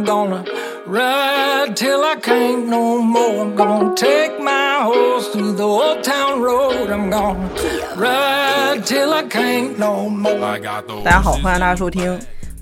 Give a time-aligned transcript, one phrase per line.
[0.00, 0.44] I'm gonna
[0.86, 3.44] ride till I can't no more.
[3.44, 6.88] I'm gonna take my horse through the old town road.
[6.88, 7.50] I'm gonna
[7.96, 10.42] ride till I can't no more.
[10.42, 12.18] I got those 大家好，欢迎大家收听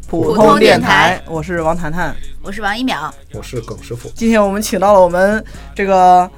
[0.08, 2.12] 普通通电电台我是王谈谈。
[2.42, 5.44] 我是王一淼，我是耿师傅，今天我们请到了我们
[5.76, 6.28] 这个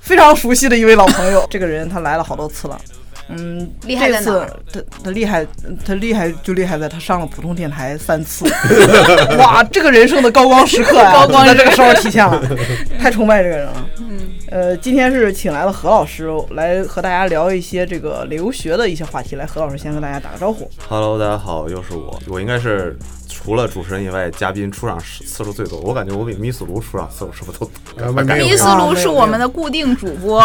[0.00, 2.76] 非常熟悉的一位老朋友，这个人他来了好多次了。
[3.28, 4.50] 嗯，厉害这次在哪儿？
[4.72, 5.46] 他他厉害，
[5.84, 8.46] 他厉害就厉害在他上了普通电台三次，
[9.38, 12.42] 哇，这个人生的高光时刻呀、高光在这个时候体现了，
[12.98, 13.86] 太崇拜这个人了。
[13.98, 14.18] 嗯，
[14.50, 19.36] 呃，今天是请来了何老师来和大家聊一些这个留学的一些话题。
[19.36, 20.70] 来，何老师先跟大家打个招呼。
[20.88, 22.18] Hello，大家好，又是我。
[22.28, 22.96] 我应该是
[23.28, 25.78] 除了主持人以外，嘉宾出场次数最多。
[25.80, 28.02] 我感觉我比米斯卢出场次数是不是都多？
[28.06, 30.40] 啊没没有密斯卢是我们的固定主播，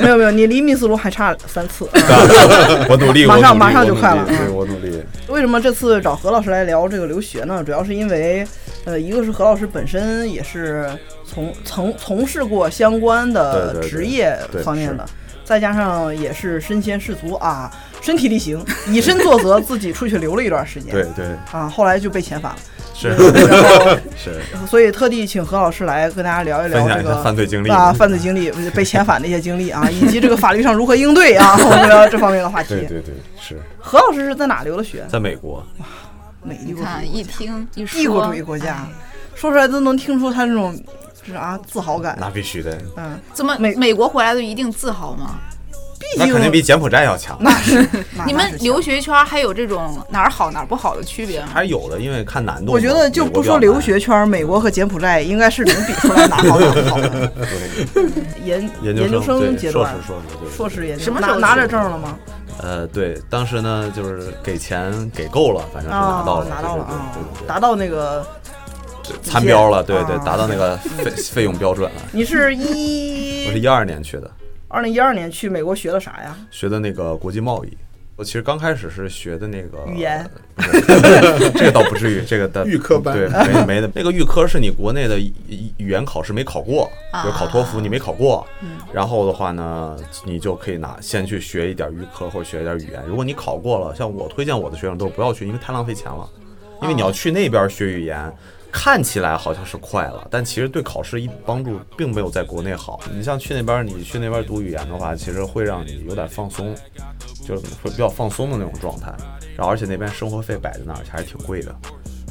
[0.00, 1.88] 没有没有，你离米斯卢还差三次。
[2.90, 5.00] 我努力，马上马上就快了对嗯我努力。
[5.28, 7.62] 为什么这次找何老师来聊这个留学呢？
[7.62, 8.44] 主要是因为，
[8.84, 10.88] 呃，一个是何老师本身也是
[11.24, 15.04] 从从从事过相关的职业方面的，
[15.44, 20.92] 再加上也是身先士卒啊，身体力行，以身作则，自己出去留了一段时间。
[20.94, 22.58] 对对啊，后来就被遣返了，
[22.94, 32.70] 是然后是，所以特地请何老师来跟大家聊一聊这个犯罪经历啊，犯罪经历、被遣返的一些经历啊，以及这个法律上如何应对啊， 我们聊这方面的话题。
[32.70, 35.04] 对对对，是何老师是在哪留的学？
[35.08, 35.64] 在美国，
[36.48, 38.86] 美你国主看一听一说，帝国主义国家，
[39.34, 40.74] 说出来都能听出他这种
[41.24, 42.16] 是啊自豪感。
[42.18, 45.36] 那必须的，嗯，怎么美美国回来的一定自豪吗？
[46.16, 47.36] 那肯定比柬埔寨要强。
[47.42, 47.86] 那是
[48.24, 51.48] 你们留学圈还有这种哪儿好哪儿不好的区别吗？
[51.52, 52.72] 还是有的，因为看难度。
[52.72, 57.30] 我觉得就不说留学圈，美国和柬埔寨应该是能比出来哪好哪不好的。
[57.92, 58.02] 对
[58.42, 62.16] 研研研究生阶段，硕士硕士对硕士研究什么时候拿拿着证了吗？
[62.62, 66.86] 呃，对，当时呢就是给钱给够了，反正是拿到了，拿到了
[67.46, 68.26] 达到那个。
[69.22, 72.02] 参标了，对对啊，达到那个费 费用标准了。
[72.12, 74.30] 你是一我是一二年去的，
[74.68, 76.36] 二零一二年去美国学的啥呀？
[76.50, 77.74] 学的那个国际贸易。
[78.18, 80.28] 我其实刚开始是学的那个语言，
[81.54, 83.88] 这个倒不至于，这个的预科班对，没没的。
[83.94, 85.32] 那个预科是你国内的语
[85.76, 88.44] 语言考试没考过，啊比如考托福你没考过，
[88.92, 93.00] 然后的话呢，你就可以拿先去学一点预科或者学一点语言。
[93.06, 96.28] 如果你考过了，像我推荐我的学生都是不要去，因为太浪费钱了，
[96.82, 98.34] 因为你要去那边学语言。
[98.70, 103.00] 看起来好像是快了，但其实对考试一帮助并没有在国内好。
[103.14, 106.76] 你像去那边，你去那边读语言的话，其实会让你有点放松，
[107.48, 109.10] 就是会比较放松的那种状态。
[109.56, 111.74] 然后而且那边生活费摆在那儿还是挺贵的，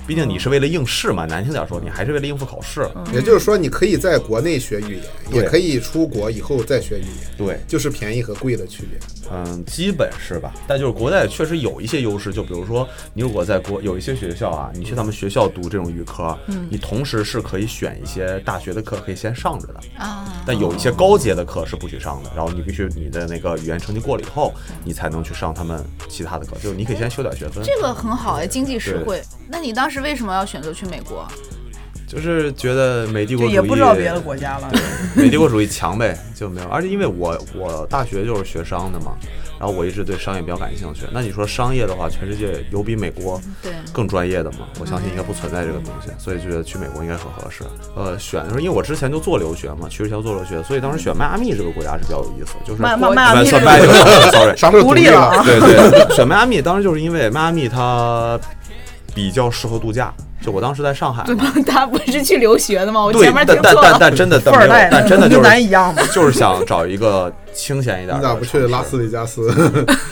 [0.06, 2.88] 毕竟你是为了应试嘛，难听点说，你还是为了应付考试。
[3.12, 8.98] 也就是说，你可以在国内学语言，也可以出国以后再学语言，对，就是便宜和贵的区别。
[9.32, 10.54] 嗯，基本是吧。
[10.68, 19.80] 但就是国内确实有一些优势，就比如说你如果在国有一些学校啊，你去他们学校读这种预科，嗯你同时是可以选一些大学的课可以先上着的。
[19.98, 27.64] 啊，但有一些高阶的课是不许上的，然后你必须你的那个语言成绩过了以后，你才能去上他们其他的课，就是你可以先修点学分。
[27.64, 29.22] 这个很好哎，经济实惠。
[29.50, 31.28] 那你当时为什么要选择去美国？
[32.08, 34.72] 就是觉得美帝国主义也不知道别的国家了。
[35.14, 36.68] 美帝国主义强呗，就没有。
[36.72, 39.12] 而且因为我我大学就是学商的嘛，
[39.60, 41.02] 然后我一直对商业比较感兴趣。
[41.12, 44.60] 那你说商业的话，全世界有比美国对更专业的吗？
[44.80, 47.66] 我相信应该不存在这个东西，所以就觉得去美国应该很合适。
[47.94, 53.44] 呃，选的时候，因为我之前就做留学嘛，去之前做留学，所以当时选迈阿密这个国家是比较有意思，就是迈迈迈
[54.32, 58.40] sorry，啥时候独独立立了啊对对，选迈阿密当时就是因为迈阿密它
[59.18, 60.14] 比较适合度假。
[60.40, 63.04] 就我当时在上海对吧， 他不是去留学的吗？
[63.04, 63.98] 我对前面，但但但听错了。
[64.00, 66.02] 但真的但没有富二代，跟但真的就是 咱一样嘛。
[66.14, 68.18] 就是想找一个清闲一点的。
[68.18, 68.98] 你咋不去拉斯？
[68.98, 69.50] 维加斯？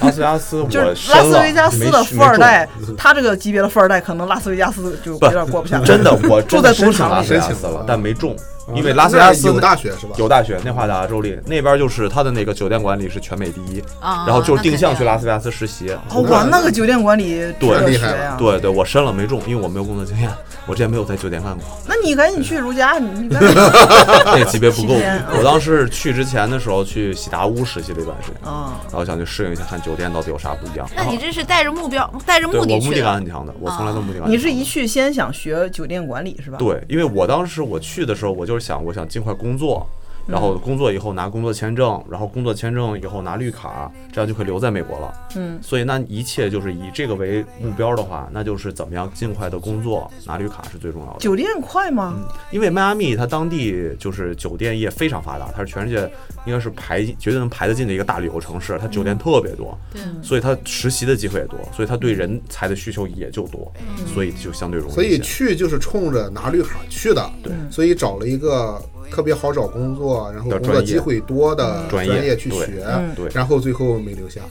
[0.02, 2.68] 拉斯维加斯，就是我拉斯维加斯的富二代
[2.98, 5.86] 他这个级别的富二代，可能拉斯维加斯就有中点过不下来。
[5.86, 8.36] 真的，我住在赌场拉斯维加斯了，但没中，
[8.74, 10.16] 因为拉斯维加斯有大学是吧？
[10.18, 15.92] 有大学，内华达州立那边就是他的那个酒店管理是全美第一，啊然后就是定向去拉斯维加斯实习。
[16.10, 18.36] 哦，哇，那个酒店管理对学呀。
[18.40, 20.30] 对对，我申了没中，因为我没有工作经验，
[20.66, 23.54] 我之前没有在酒店干过，那你赶紧去如家，你 你赶紧
[24.26, 24.96] 那个级别不够。
[25.38, 30.90] 我当时去之前的时候去喜达屋实习了一段时间，啊，然后想去适应一下，看酒店到底有啥不一样。
[30.96, 33.04] 那你这是带着目标、带着目的目的去的？
[33.04, 34.30] 感很强的，我从来都目的感。
[34.30, 36.58] 你是一去先想学酒店管理是吧？
[36.58, 39.88] 对，因为我当时我去的时候，我就是想，我想尽快工作，
[40.28, 45.14] 然后工作以后拿工作签证，然后工作签证以后拿绿卡，这样就可以留在美国了。
[45.36, 51.20] 嗯，所以那一切就是以这个为目标的话，那就是怎么样尽快的工作拿绿卡是最重要的。
[51.20, 52.16] 酒店快吗？
[52.52, 56.12] 因为迈阿密它当地就是酒店业非常发达，它是全世界
[56.46, 63.72] 应该是排绝对能排得进的一个大旅游城市，它酒店特别多，对，所以它实习的机会也多，所以它对人才的需求也就多，
[64.14, 64.94] 所以就相对容易。
[64.94, 68.82] 所以去就是冲着拿绿卡去的，对，所以找了一个
[69.12, 72.86] 特别好找工作，然后的工作机会多的专业对去学
[73.34, 74.42] 然后最后没留下。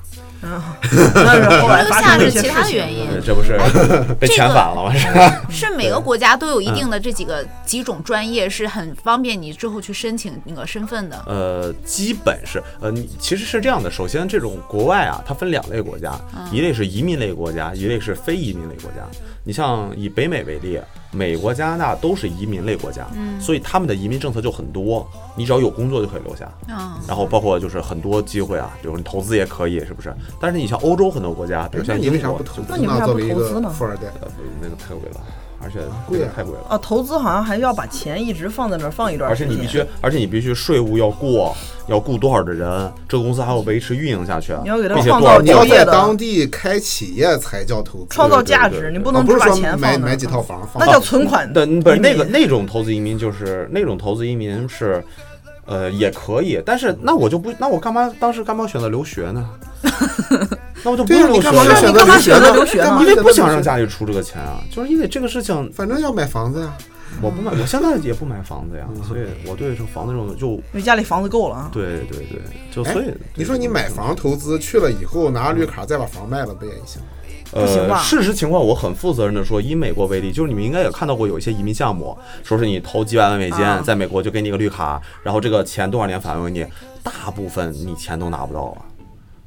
[0.44, 3.08] 留下是其他事情原因。
[3.24, 3.58] 这不是
[4.20, 4.94] 被遣返了吗？
[4.94, 5.42] 是吧？
[5.50, 11.22] 是每个国家都有一定的这几个几种专业，是很方便你之后去申请那个身份的。
[11.26, 13.90] 呃，基本是呃，你其实是这样的。
[13.90, 16.12] 首先，这种国外啊，它分两类国家，
[16.52, 19.06] 一类是移民类国家，一类是非移民类国家。
[19.44, 20.80] 你像以北美为例，
[21.12, 23.06] 美国、加拿大都是移民类国家，
[23.38, 25.06] 所以他们的移民政策就很多，
[25.36, 26.50] 你只要有工作就可以留下。
[26.68, 30.14] 嗯，然后包括就是很多机会啊，比如你投资也可以，是不是？
[30.40, 34.04] 但是你像欧洲很多国家，比如像那你英国，为啥不投资那你为啥不投资呢富二代，
[34.62, 35.20] 那个太贵了，
[35.64, 36.66] 而且贵啊太贵了。
[36.68, 39.48] 啊，投资好像还要把钱一直放在那儿放一段而时间。
[39.48, 41.56] 且你必须，而且你必须税务要过，
[41.86, 51.50] 要雇多少的人，这个公司还要维持运营下去，你要给它并且创造你要就业的在当地开企业才叫投资，创造价值，你不能只把啊不是说钱放那儿买买几套房放那叫存款。
[51.52, 55.02] 对不是那个那种投资移民，就是那种投资移民是，
[55.66, 59.48] 呃，也可以，但是那我就不，那我干嘛当时干嘛选择留学呢？
[60.82, 66.72] 那我就不用留学了，你干嘛选择留学呢因为不想让家里出这个钱啊，就是因为这个事情，反正要买房子呀。
[67.22, 71.70] 我不买，我现在也不买房子呀，所以我对这房子这种就因为家里房子够了啊。
[71.72, 72.40] 对对对，
[72.74, 77.00] 就哎所以你说你买房投资去了以后拿绿卡再把房卖了，不也行？
[77.52, 77.98] 呃，不行吧？
[78.02, 83.80] 事实情况我很负责任的说，以美国为例，就是你们应该也看到过有一些移民项目，说是你投几百万美金，啊。
[83.84, 86.66] 在美国就给你个绿卡，然后这个钱多少年返回你，
[87.02, 88.78] 大部分你钱都拿不到了，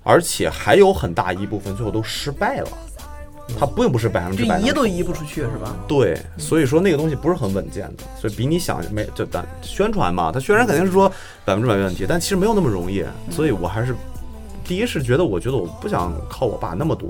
[0.04, 2.70] 而且还有很大一部分最后都失败了，
[3.60, 5.76] 它并不是百分之百能移都移不出去是吧？
[5.88, 11.10] 对，所以说那个东西不是很稳健的，所以比你想没就咱宣传嘛，它宣传肯定是说
[11.44, 13.96] 百分之百没问题，但其实没有那么容易，所以我还是
[14.68, 17.10] 第一是觉得我觉得我不想靠我爸那么多，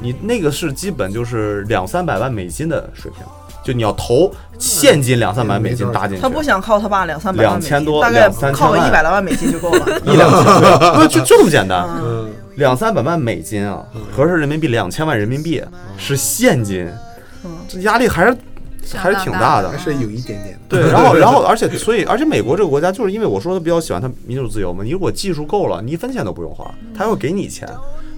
[0.00, 3.24] 你那个是基本就是两三百万美金的水平，
[3.64, 10.00] 就你要投现金两三百美金搭进去，他不想靠他爸两三百万美金，2000多大概两三千靠个一百来万美金就够了。
[10.04, 13.82] 一两千，就就这么简单，嗯，两三百万美金啊，
[14.14, 15.62] 合成人民币两千万人民币
[15.96, 16.86] 是现金，
[17.66, 18.36] 这压力还是
[18.92, 19.78] 还是挺大的还。
[19.78, 20.58] 是有一点点。
[20.68, 27.68] 对，然后然后而且所以而且美国这个国家就是因为我说的比较喜欢他民主自由嘛，你如果技术够了，你一分钱都不用花，他会给你钱，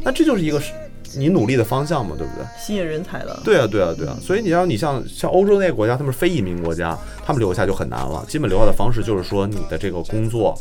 [0.05, 0.73] 那这就是一个是
[1.17, 2.45] 你努力的方向嘛，对不对？
[2.57, 3.41] 吸引人才的。
[3.45, 4.17] 对啊，对啊，对啊。
[4.21, 8.25] 所以你要你像像欧洲那些国家，他们是非移民国家，他们留下就很难了。
[8.29, 10.57] 基本留下的方式就是说你的这个工作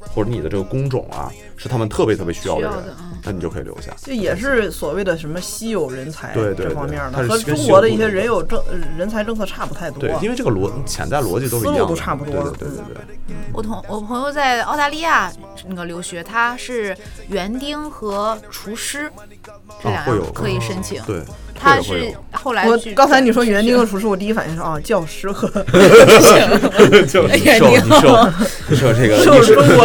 [0.00, 2.72] 或者你的这个工种啊，是他们特别特别需要的人
[3.26, 3.92] 那你就可以留下。
[4.00, 9.98] 这也是所谓的什么稀有人才对对这方面对它的，是跟稀有和中国的一些人有政呃人才政策差不太多。
[9.98, 13.36] 对，因为这个逻潜在逻辑都是一思路样的，都差不多对对对对对。
[13.52, 15.32] 我同我朋友在澳大利亚
[15.66, 16.96] 那个留学，他是
[17.28, 19.10] 园丁和厨师
[19.82, 21.02] 这两啊会有样可以申请。
[21.04, 21.22] 对，
[21.58, 25.88] 他是后来我刚才你说园丁和厨师，我第一反应是啊，教师和园
[26.92, 28.28] 丁受你受
[28.68, 29.16] 你受这个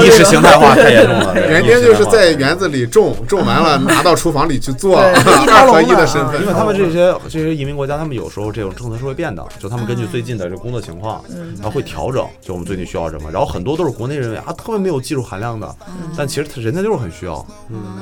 [0.05, 1.33] 意识形态化太严重了。
[1.49, 6.41] 园丁就是在园子里种，种完了 拿到厨房里去做，二合一的的身份。
[6.41, 11.23] 因为他们这些这些移民国家，他们有时候这种政策是会变的，就他们根据最近的这工作情况，
[11.55, 15.73] 然后会调整，就我们最近需要什么，然后很多都是国内认为啊特别没有技术含量的，
[16.17, 17.45] 但其实他人家就是很需要，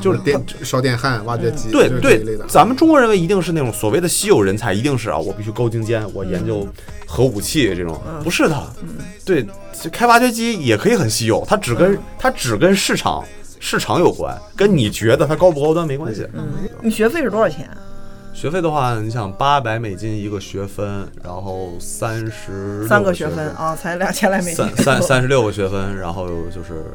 [0.01, 1.89] 就是电烧电焊、挖掘机，对。
[1.99, 6.67] 对咱们中国认为一定是那种所谓的稀有人才，一定是啊，我必须高精尖，我研究
[7.05, 8.73] 核武器这种，不是的。
[9.25, 13.23] 对，这开挖掘机也可以很稀有，它只跟它只跟市场
[13.59, 16.27] 市场有关，跟你觉得它高不高端没关系。
[16.33, 16.49] 嗯
[16.81, 17.69] 你学费是多少钱？
[18.31, 24.77] 学费的话，你想八百美金一个学分，然后三十三个学分啊，才两千来美金三。
[24.77, 26.85] 三 三十六个学分，然后就是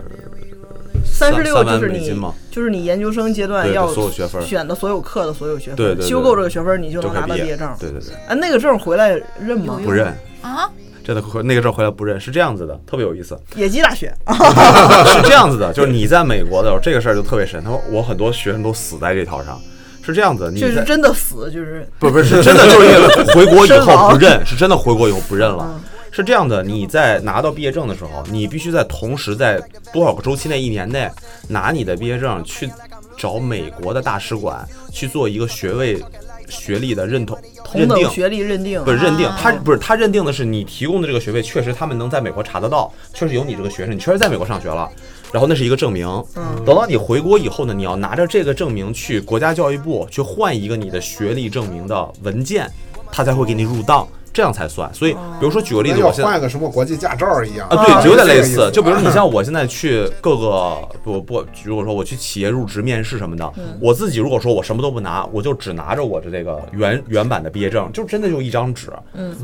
[1.05, 2.21] 三十六就是你
[2.51, 7.69] 就是你研究生阶段要所有学分选的所有课的所有学分，对对对修够这个学分你就能拿到毕业证。
[7.79, 9.79] 对对对，哎，那个证回来认吗？
[9.85, 10.07] 不认。
[10.43, 10.69] 啊，
[11.03, 13.39] 真的那个证回来不认，是这样子的，特别有意思。
[13.57, 14.35] 野鸡大学啊，
[15.07, 17.63] 是这样子的，就是你在美国的时候，这个事儿就特别神。
[17.63, 19.61] 他说我很多学生都死在这条上，
[20.03, 20.51] 是这样子。
[20.53, 25.81] 你在这是真的死，就是不不是真的，就是因为回国以后不认， 是真的回国以后不认了嗯。
[26.15, 29.61] 是这样的，你在拿到毕业证的时候，你必须在同时在
[29.93, 31.11] 多少个周期内，一年内
[31.49, 32.71] 拿你的毕业证去
[33.19, 36.01] 找美国的大使馆去做一个学位
[36.49, 38.09] 学历的认同同认定。
[38.11, 44.89] 学历认定不是认定，啊他不是他认定的是你提供的这个学位，确实他们能在美国查得到，确实有你这个学生，你确实在美国上学了，
[45.33, 46.07] 然后那是一个证明。
[46.37, 52.71] 嗯等到你回国以后呢，你要拿着这个证明去国家教育部去换一个你的学历证明的文件，
[53.11, 54.93] 他才会给你入档，这样才算。
[54.93, 58.71] 所以，比如说举个例子，我现在换个什么国际驾照一样啊，啊对，就有点类似。
[58.73, 63.51] 就比如你像我现在去各个不不，如果说我去企业入职面试什么的，
[63.81, 69.35] 我自己如果说我什么都不拿，我就只拿着我的这个原原版的毕业证，就真的就一张纸，嗯，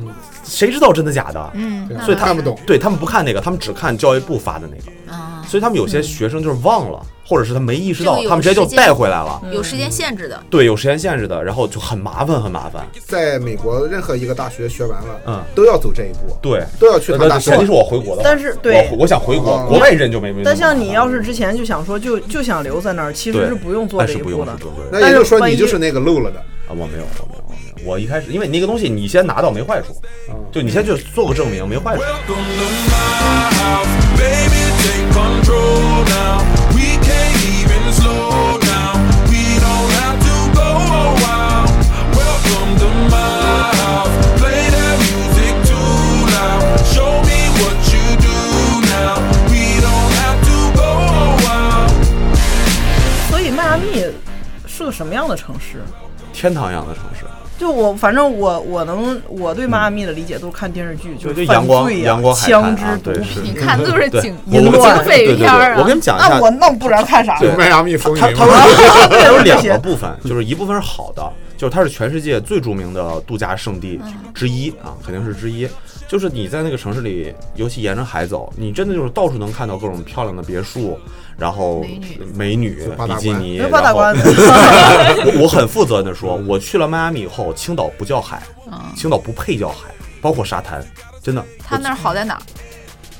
[0.44, 1.50] 谁知道真的假的？
[1.54, 2.58] 嗯，所以他看不懂。
[2.66, 9.40] 对他们不看那个，他们只看教育部发的那个，啊，所以他们有些学生就是忘了，或者是他没意识到这个，他们直接就带回来了。
[9.52, 10.42] 有时间限制的。
[10.50, 12.84] 对，有时间限制的，然后就很麻烦，很麻烦。
[13.06, 20.56] 在美国任何一个大学学完了，嗯，都要走这一步，对，都要去他大学前提是我回国的话，但是对我我想回国哦，国外认就没没那么麻烦。
[20.56, 24.64] 但像你要是之前就想说就就想留在那儿，其实是不用做这一步的是。
[24.64, 26.40] 不用对那也就是说你就是那个漏了的。
[26.40, 27.90] 啊，我没有，我没有，我没有。
[27.90, 29.94] 我一开始，因为你那个东西，你先拿到没坏处，
[30.28, 32.02] 嗯就你先去做个证明，没坏处。
[56.40, 57.26] 天堂一样的城市，
[57.58, 63.52] 就我反正我我能我对迈阿密的理解都是看电视剧，就就是就阳光阳光海枪支滩啊，对毒是品。
[63.52, 65.76] 你看的都是对警警匪对对对，片儿啊。
[65.78, 67.38] 我跟你们讲一下那我，那不然看啥？
[67.58, 74.00] 迈阿密风云它有两个部分，就是一部分是好的，就是它是全世界最著名的度假胜地
[74.32, 75.68] 之一啊，肯定是之一。
[76.08, 80.98] 就是你在那个城市里，尤其沿着海走，你真的就是到处能看到各种漂亮的别墅，
[81.40, 81.82] 然后
[82.34, 84.30] 美女比基尼，那八大关然后
[85.36, 88.42] 我 我很负责任的说，我去了迈阿密以后，青岛不叫海，
[88.94, 89.88] 青岛不配叫海，
[90.20, 90.84] 包括沙滩，
[91.22, 91.42] 真的。
[91.66, 92.40] 它那儿好在哪儿？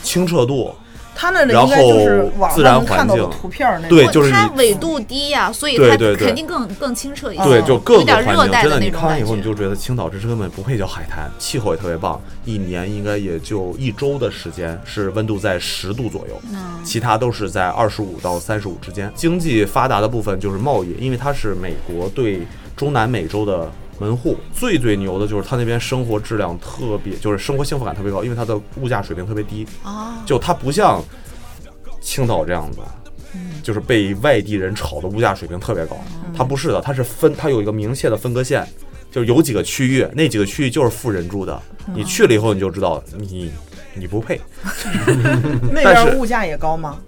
[0.03, 0.75] 清澈度，
[1.21, 3.91] 他那里应该就是网自然上能看到的环境图片那种。
[3.91, 7.45] 对就是它你纬度低呀，所以它肯定更更清澈一些。
[7.45, 9.23] 对，就各个有点热环境，真的，带的那种你看完以。
[9.23, 19.13] 后你就觉得青岛这根本不配叫海滩，气候也特别棒，一年应该也就一周的时间是温度在十度左右，嗯其他都是在二十五到三十五之间。
[19.15, 23.71] 经济发达的部分就是贸易，因为它是美国对中南美洲的
[24.01, 24.37] 门户。
[24.53, 29.65] 最最牛的就是它那边生活质量特别，就是生活幸福感特别高，因为它的物价水平特别低。
[29.85, 31.01] 哦，就它不像
[32.01, 32.79] 青岛这样子，
[33.63, 35.97] 就是被外地人炒的物价水平特别高。
[36.35, 38.67] 它不是的，它是分，它有一个明确的分割线，
[39.11, 41.61] 就是有几个区域，那几个区域就是富人住的。
[41.95, 43.53] 你去了以后，你就知道你
[43.95, 44.41] 你不配。
[45.73, 46.99] 那边物价也高吗？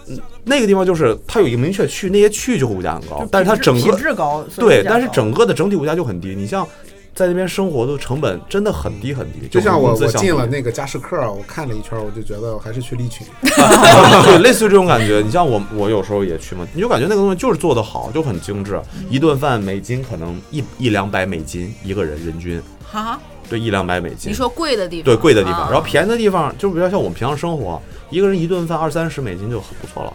[0.44, 6.34] 那个地方就是它有一个明确区，那些区域就会物价很高，但是它整品个质高，对，但是整个的整体物价就很低。
[6.34, 6.66] 你像
[7.14, 13.26] 在那边生活的成本真的很低很低，就像我我进了那个佳士客，我看了一圈，我就觉得我还是去利群。
[13.42, 15.20] 对，类似于这种感觉。
[15.20, 18.80] 你像我，我有时候也去嘛，你就感觉那个东西就是做的好，就很精致。
[19.10, 23.20] 一顿饭美金可能一一两百美金一个人人均，哈，
[23.52, 24.30] 对，一两百美金。
[24.30, 27.78] 你说贵的地方，对贵的地方，啊然后便宜的地方就比较像我们平常生活，
[28.08, 30.12] 一个人一顿饭二三十美金就很不错了。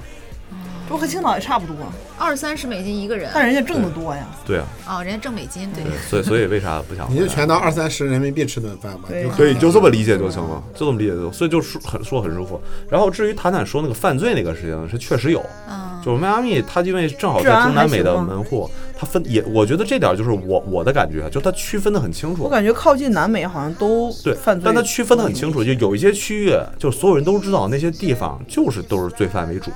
[0.89, 1.75] 不和青岛也差不多，
[2.17, 4.27] 二三十美金一个人，但人家挣得多呀。
[4.45, 5.83] 对啊，哦，人家挣美金，对。
[5.83, 7.07] 对，所以 所以为啥不想？
[7.13, 9.53] 你就全当二三十人民币吃顿饭吧，对就可以。
[9.55, 12.59] 就这么理解就行了，就这么理解就，所以就说很说很舒服。
[12.89, 22.43] 然后至于谈谈说那个犯罪那个事情，是确实有，嗯，就是迈阿密，它因为正好在中南美的门户，它分也，我觉得这点就是我我的感觉，就它区分的很清楚。
[22.43, 29.71] 我感觉靠近南美好像都对，犯罪，但它区分的很清楚，就有一些区域，就所有人都知道那些地方就是都是罪犯为主，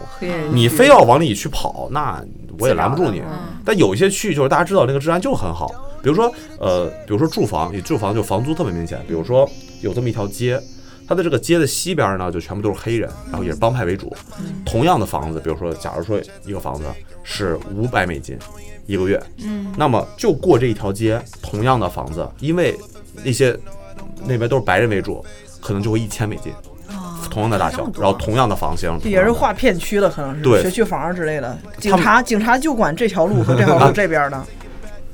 [0.52, 2.24] 你非要往里去跑，那
[2.60, 3.22] 我也拦不住你。
[3.64, 5.70] 但有一些区域就是大家知道那个治安就很好，
[6.02, 9.50] 比如说呃，比如说住房，你住房就房租特别明显，比如说
[9.82, 10.62] 有这么一条街。
[11.08, 14.16] 它的这个街的西边呢，就全部都是黑人，然后也是帮派为主。
[14.66, 16.86] 同样的房子，比如说，假如说一个房子
[17.22, 18.40] 是五百美金
[18.86, 22.78] 一个月，嗯，那么就过这一条街，同样的房子，因为
[23.26, 23.60] 那些
[24.26, 25.26] 那边都是白人为主，
[25.60, 26.71] 可能就会一千美金，哦
[27.30, 31.58] 同样的大小然后同样的房型，也是划片区的，可能是对学区房之类的。
[31.78, 34.44] 警察警察就管这条路和这条路这边的。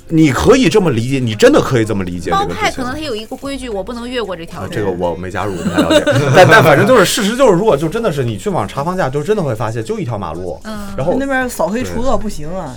[0.09, 4.71] 你可以这么理解，你真的可以这么理解这帮个事情派可能他有一个规矩，我不能越过这条啊，路。
[4.73, 6.13] 这个我没加入，不太了解。
[6.33, 12.73] 但但反正就是事实就是，如果就真的是你去网上查房价，就真的会发现就一条马路，嗯然后那边扫黑除恶不行啊，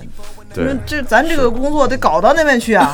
[0.53, 2.93] 对那这咱这个工作得搞到那边去啊，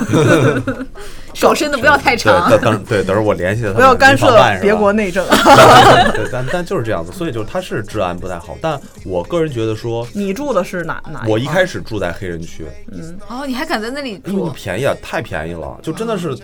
[1.34, 2.48] 手伸的不要太对，长。
[2.50, 5.24] 对等对，等会儿我联系他不要干涉别国内政。
[6.14, 8.56] 对，但但就是这样子，所以就是他是治安不太好。
[8.60, 11.24] 但我个人觉得说，你住的是哪哪？
[11.26, 14.50] 我一开始住在黑人区，嗯哦，你还敢在那里因为住？
[14.50, 16.36] 便宜啊，太便宜了，就真的是，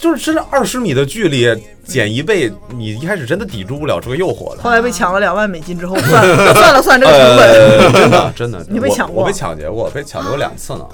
[0.00, 1.46] 就是真是二十米的距离
[1.84, 4.62] 减一倍，你一开始真的抵住不了这个诱惑的。
[4.62, 10.86] 后来被抢了两万美金之后，算了 算了算这个成本，呃，真的真的，你被抢过我被抢劫过，被抢劫过两次呢。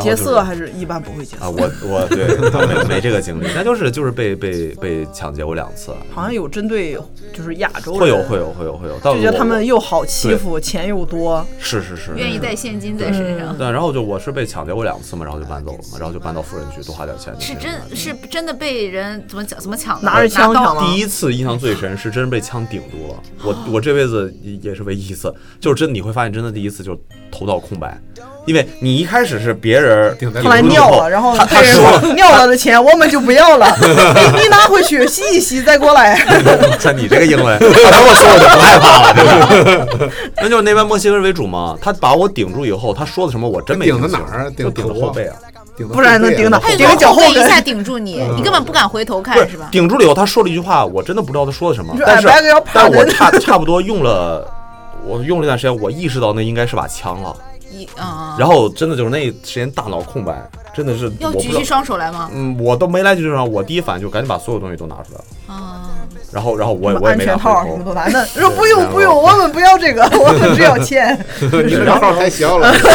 [0.00, 2.26] 劫色还是一般不会劫啊，我我对
[2.66, 6.98] 没没这个经历，那就是就是被被被抢劫过两次，好像有针对
[7.32, 12.12] 就是亚洲人，会有会有会有会有，但就觉得他们又好欺负，钱又多，是是是。
[12.16, 17.34] 愿意带现金在身上，对，然后就我是被抢劫过两次嘛，然后就搬走了嘛，然后就搬到富人区多花点钱。
[17.40, 20.02] 是真是真的被人怎么抢怎么抢？
[20.02, 26.98] 拿着枪刀抢第一次印象最深是真被枪顶住了，我我这辈子也也是唯一一次，就是真的你会发现真的第一次就是
[27.30, 28.00] 头脑空白，
[28.46, 33.66] 因为你一开始是别人后来尿了，然后他他被人说说 尿了的钱我们就不要了，
[34.36, 36.14] 你你拿回去洗一洗再过来。
[36.78, 40.10] 像你这个英文，他跟我说我就不害怕了，真的。
[40.36, 44.50] 那就是那边墨西哥人为主嘛，他把我顶住以后，他说的什么我真没顶的听清哪儿啊？
[44.56, 45.36] 顶就顶后背啊，
[45.92, 47.42] 不然能顶到顶着脚后跟。
[47.42, 49.68] 一下顶住你，你根本不敢回头看是吧？
[49.72, 52.28] 顶住了以后，他说了一句话，我真的不知道他说的什么但是
[52.72, 54.46] 但我差差不多用了。
[55.06, 57.36] 我用了一段时间，我意识到那应该是把枪了，
[57.74, 62.30] 一嗯，然后真的就是那时间大脑空白，真的是要举起双手来吗？
[62.32, 65.90] 嗯，我都没来及这上，我第一反应就赶紧把所有东西都拿出来了，啊，
[66.32, 71.18] 然后然后我也我也没拿安全套什么都拿，那 说不用不用，我们不要这个，我们只要钱。
[71.40, 72.88] 你这个号太小了，这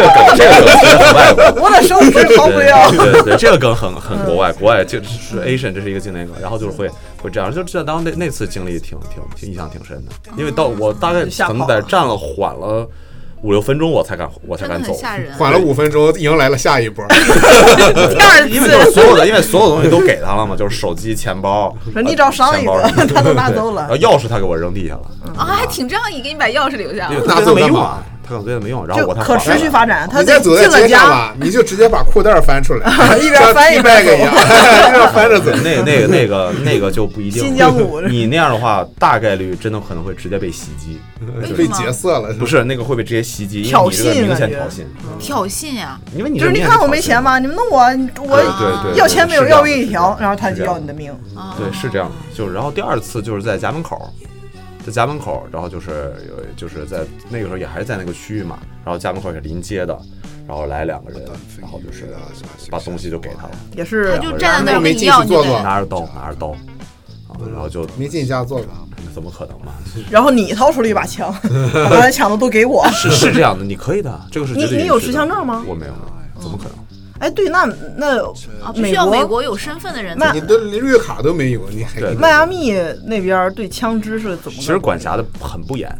[0.00, 1.62] 个梗这个梗很外国。
[1.62, 2.90] 我的手指逃不了。
[2.90, 6.90] 对对对，这个梗很很国外，国外就是 Asian，这是一个经典梗，然后就是会
[7.26, 12.88] 会这样，就这当那那次经历挺挺挺印象挺深的，因为到我大概可能在站了缓了
[13.42, 14.92] 五六分钟，我才敢我才敢走。
[15.38, 17.04] 缓了五分钟，迎来了下一波。
[17.10, 27.14] 第二 因为就是次所有的，因为所有东西都给他了嘛，就是手机、钱包，说你找上一个钱包他都拿走了然后钥匙他给我扔地下了，啊，还挺仗义，给你把钥匙留下了。
[27.14, 34.34] 因为他对他没用啊，他可能对他没用，然后我他可持续发展，他你再得进了走在街上，吧，你就直接把裤带翻出来， 一边翻一边像 T-bag 一样
[34.90, 35.52] 一边翻着走。
[35.62, 37.42] 那那个那个那个就不一定。
[37.42, 40.98] 新疆舞你那样的话，大概率真的可能会直接被袭击。
[41.56, 44.86] 被劫色了，不是那个会被直接袭击，因为挑你这个明衅感觉显
[45.18, 45.98] 挑衅，挑衅呀！
[46.14, 47.38] 因为你就是你看我没钱吗？
[47.38, 51.10] 你们弄我，我对对对，要钱没有要命一条，然后他就要你的命。
[51.34, 52.14] 啊对，是这样的。
[52.36, 54.12] 就是然后第二次就是在家门口，
[54.86, 59.98] 在家门口，然后就是有就是在那个时候也还是在那个区域嘛，然后家门口也是临街的，
[60.46, 61.22] 然后来两个人，
[61.60, 62.14] 然后就是
[62.70, 66.50] 把东西就给他了，也是他就站在那儿没进去坐坐拿着刀拿着刀，
[67.28, 68.66] 啊，然后就没进家坐着。
[69.14, 69.72] 怎么可能嘛？
[70.10, 71.34] 然后你掏出了一把枪，
[71.72, 72.86] 把刚才抢的都给我。
[72.92, 75.92] 是是这样的，你可以的，这个是你你有持枪证吗我没有，
[76.38, 76.85] 怎么可能？
[77.18, 78.24] 哎，对，那那
[78.62, 82.72] 啊，必须要美国国有身份的人那才你的绿卡都没有，你还对迈阿密
[83.04, 84.58] 那边对枪支是怎么？
[84.58, 85.90] 其实管辖的很不严，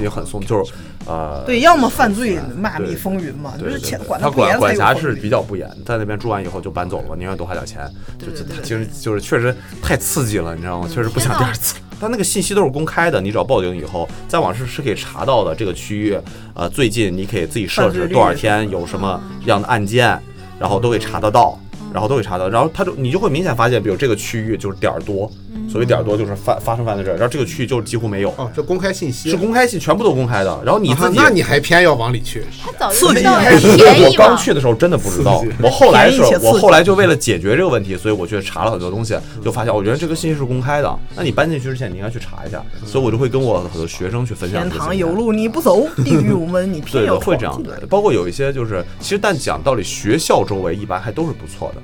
[0.00, 0.72] 也很松，就是
[1.06, 7.86] 呃，对，要么犯罪，迈阿密对风云嘛，就是对对对钱管他管管辖是比较不严，在那边住完以后就搬走了，宁愿多花点钱。
[8.18, 8.26] 就
[8.62, 10.88] 其实就是确实太刺激了，你知道吗？
[10.88, 11.76] 确实不想第二次。
[12.00, 15.54] 他那个信息都是公开的，你只要报警以后，在网上是可以查到的。
[15.54, 16.18] 这个区域，
[16.54, 20.20] 呃，最近你可以自己设置多少天有什么样的案件，
[20.58, 21.58] 然后都可以查得到。
[21.92, 25.30] 然后都会查到，然后它就你就会明显发现，比如这个区域就是点儿多，
[25.68, 30.62] 所谓点儿多就是发发生犯罪这儿，然后这个区域就几乎没有，哦，这公开信息是公开信，全部都公开的。
[30.64, 32.44] 然后你自己，啊那你还偏要往里去？
[32.62, 34.34] 他早就刺激知道呀，还我刚。
[34.36, 40.98] 去的时候真的不知道，我后来是我后来就为了解决这个问题，所以我去查了很多东西，就发现我觉得这个信息是公开的。
[41.16, 42.62] 那你搬进去之前，你应该去查一下。
[42.84, 44.78] 所以我就会跟我很多学生去分享天。
[44.78, 47.62] 堂有路你不走， 地狱无门你偏对的，要会这样。
[47.88, 51.82] 包括有一些就是，其实但讲道理，学校周围一般还都是不错的。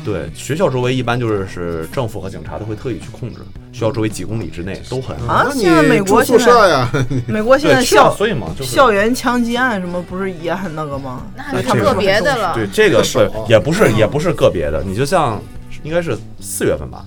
[0.00, 3.40] 嗯，对，学校周围一般就是是政府和警察都会特意去控制，
[3.72, 6.90] 学校周围几公里之内都很啊那你现在美国现在呀，
[7.26, 11.26] 美国现，在校所以嘛，就是校园枪击案什么不是也很那个吗？
[11.36, 12.54] 那那这个是个别的了。
[12.54, 15.40] 对这个少是也不是也不是个别的，你就像
[15.82, 17.04] 应该是四月份吧，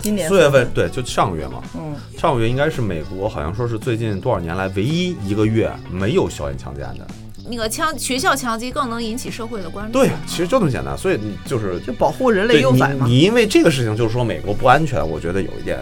[0.00, 7.06] 今年四月份对，就上个月嘛，嗯，上个月应该是美国好像说是最近多少年来唯一一个月没有校园枪击案的。
[7.48, 9.92] 那个枪学校枪击更能引起社会的关注。
[9.92, 13.06] 对，其实就这么简单，所以你就是就保护人类幼崽嘛。
[13.06, 15.78] 你因为这个事情就是说美国不安全，我觉得有一点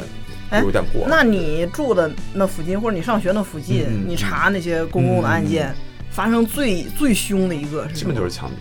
[0.51, 1.07] 哎有一点过。
[1.09, 5.75] 那你住的那附近，或者你上学那附近，你查那些公共的案件，
[6.11, 8.57] 发生最最凶的一个是基本就是抢劫，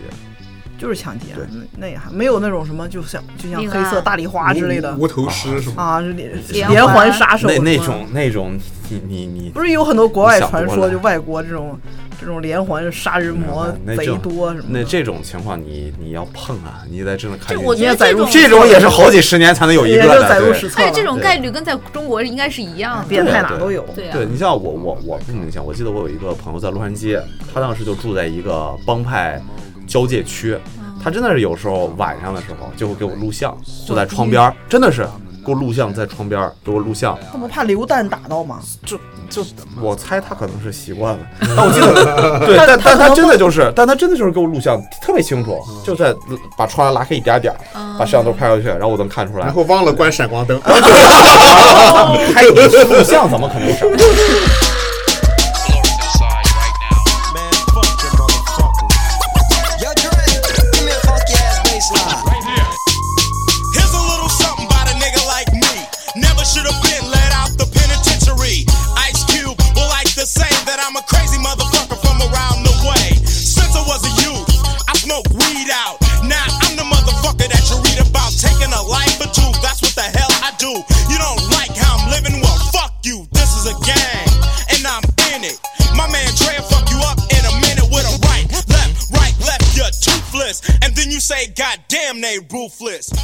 [0.78, 5.82] 就是抢劫，那那也还没有那种什么，就像就像黑色大丽花之类的无头尸是吗？
[5.82, 8.58] 啊，就连连连环环杀手那那种那种
[8.88, 11.78] 你你你不是有很多国外传说，就外国这种
[12.20, 14.80] 这种连环杀人魔贼多什么的。
[14.80, 20.86] 那这种情况你你要碰啊，你得真的看这见我觉得这种这种也是好几十年才能有一个的，对载入史册了。
[20.86, 23.04] 而且这种概率跟在中国应该是一样的。
[23.08, 23.82] 变态哪都有。
[23.94, 27.20] 对啊对，你像我我我不明显，我记得我有一个朋友在洛杉矶，
[27.52, 29.40] 他当时就住在一个帮派
[29.86, 30.58] 交界区，
[31.02, 35.06] 他真的是有时候晚上的时候就会给我录像，就在窗边儿，真的是
[35.44, 38.58] 给我录像，在窗边儿给我录像，他不怕流弹打到吗？
[38.84, 38.98] 就
[39.30, 39.44] 就
[39.80, 41.20] 我猜他可能是习惯了，
[41.56, 46.14] 但我记得对，但但他他真的就是，但他真的就是给我录像，特别清楚，就在
[46.56, 47.58] 把窗帘拉开一点点儿，
[47.98, 49.46] 把摄像头拍过去，然后我能看出来。
[49.46, 49.54] 然。
[49.54, 52.50] 后忘了关闪光灯， 拍你
[52.94, 53.84] 录像怎么可能是？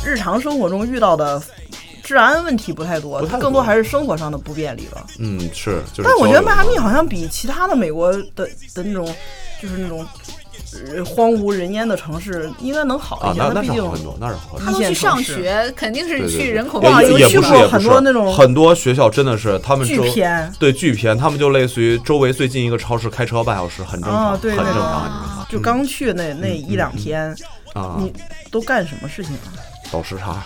[0.04, 1.42] 日常生活中遇到的
[2.02, 5.06] 治安问题不太多，不太多更多还是生活上的不便利吧。
[5.18, 6.08] 嗯，是，就是。
[6.08, 9.06] 但我觉得迈阿密好像比其他的美国的的那种，
[9.60, 10.04] 就是那种
[10.72, 13.42] 呃荒无人烟的城市应该能好啊，一些。
[13.52, 14.64] 那毕竟那是好很多，那是好很多。
[14.64, 25.46] 他们去上学，肯定是去人口密集有去过很多那种很多学校真的是他们巨偏对巨偏，他们就类似于周围最近一个超市开车半小时，很正常，啊，对很正常，很正常。
[25.50, 27.34] 就刚去那那一两天，
[27.74, 28.12] 啊，你
[28.50, 29.52] 都干什么事情啊？
[29.92, 30.44] 倒时差，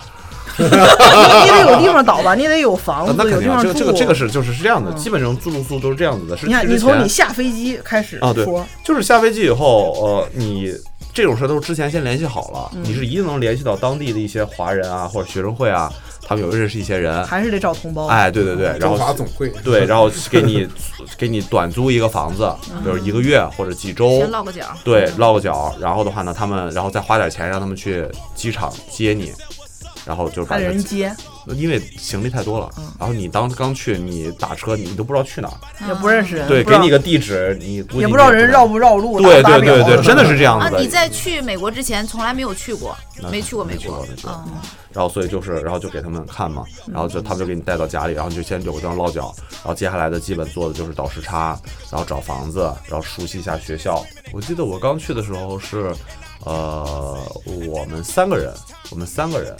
[0.57, 3.79] 你你得有地方倒吧， 你得有房子，啊那肯定啊，有地方住。
[3.79, 6.35] 这个这个这个是就是是这样的，基本上住住宿都是这样子的。
[6.35, 8.45] 是你看，你从你下飞机开始啊，对，，
[8.83, 10.73] 就是下飞机以后，呃，你
[11.13, 15.91] 这种事都是之前先联系好了，嗯你是一定能联系到当地的一些华人啊或者学生会啊，
[16.25, 18.07] 他们有认识一些人，还是得找同胞。
[18.07, 19.49] 哎，对对对，然后华总会。
[19.63, 20.67] 对，然后给你
[21.17, 22.51] 给你短租一个房子，
[22.83, 24.65] 比如一个月或者几周，先落个脚。
[24.83, 29.31] 对，落个脚，然后的话呢，他们然后再花点钱让他们去机场接你，
[30.05, 31.13] 然后就是把人接，
[31.47, 40.81] 因为行李太多了，然后你当刚去，你打车你都不知道去哪儿，也不认识人，对，给你个地址，你也不知道人绕不不绕路，对对对对，真的是这样啊，子的。
[40.81, 42.95] 你在去美国之前从来没有去过，
[43.31, 44.31] 没去过美没去过国。
[44.91, 51.59] 然后所以就是，然后就给他们看嘛，然后就他们就给你带到家里，然后你就先有个地方落脚，然后接下来的基本做的就是倒时差，
[51.91, 54.01] 然后找房子，然后熟悉一下学校。
[54.31, 55.93] 我记得我刚去的时候是，
[56.45, 57.19] 呃，
[57.67, 58.53] 我们三个人，
[58.89, 59.53] 我们三个人，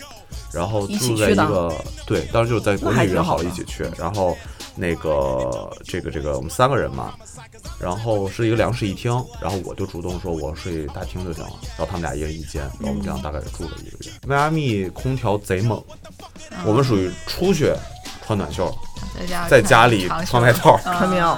[0.55, 1.71] 然后住在一个
[2.07, 4.35] 对，当时就是在国内约好的好了一起去，然后
[4.75, 7.13] 那个这个这个我们三个人嘛，
[7.79, 14.11] 然后是一个两室一厅，然后我就主动说我睡大厅就行了，然后他们俩一人一间，然后我们这样大概就住了一个月。
[14.25, 15.83] 迈阿密空调贼猛，
[16.65, 17.73] 我们属于出去
[18.25, 18.73] 穿短袖，
[19.17, 21.38] 在家在家里穿外套，看没有？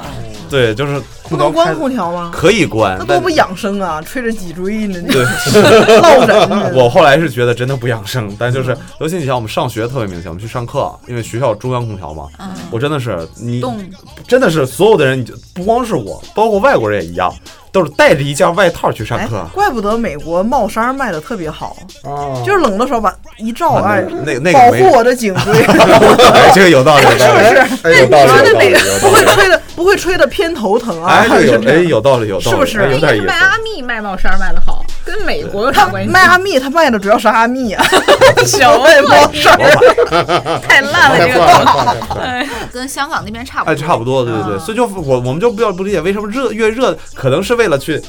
[0.50, 2.32] 对，就是不能关空调吗？
[2.34, 4.02] 可以关那，但多不养生啊！
[4.02, 5.24] 吹着脊椎呢，对。
[5.24, 6.72] 落枕呢。
[6.74, 12.28] 我后来是觉得真的不养生，但就是尤其你像我们上学特别明显，我们去上课，因为学校中央空调嘛，
[12.72, 13.78] 我真的是你冻
[14.26, 17.34] 真的是所有的人，你就不光是我，包括外国人也一样，
[17.74, 29.10] 都是带着一件外套去上哎课。，怪不得美国帽衫卖的特别好，啊，就是冷的时候把一罩，啊哎，那那那保护我的颈椎， 哎，这 个有道理，有道理，哎有道理，有道理，不。
[29.12, 31.24] 会吹的不会吹的偏头疼啊。
[31.24, 32.80] 哎，这有哎有道理，有道理，是不是。
[33.22, 36.10] 迈阿密卖帽衫卖的好，跟美国有啥关系？
[36.10, 37.86] 迈阿密他卖的主要是阿密啊，
[38.46, 40.60] 小卖帽衫儿。
[40.68, 43.72] 太烂了，这个坏了，坏了坏了跟香港那边差不多。
[43.72, 48.02] 哎，差不多，对对对，所以就我我们就不要不理解为什么热越热，可能是为了去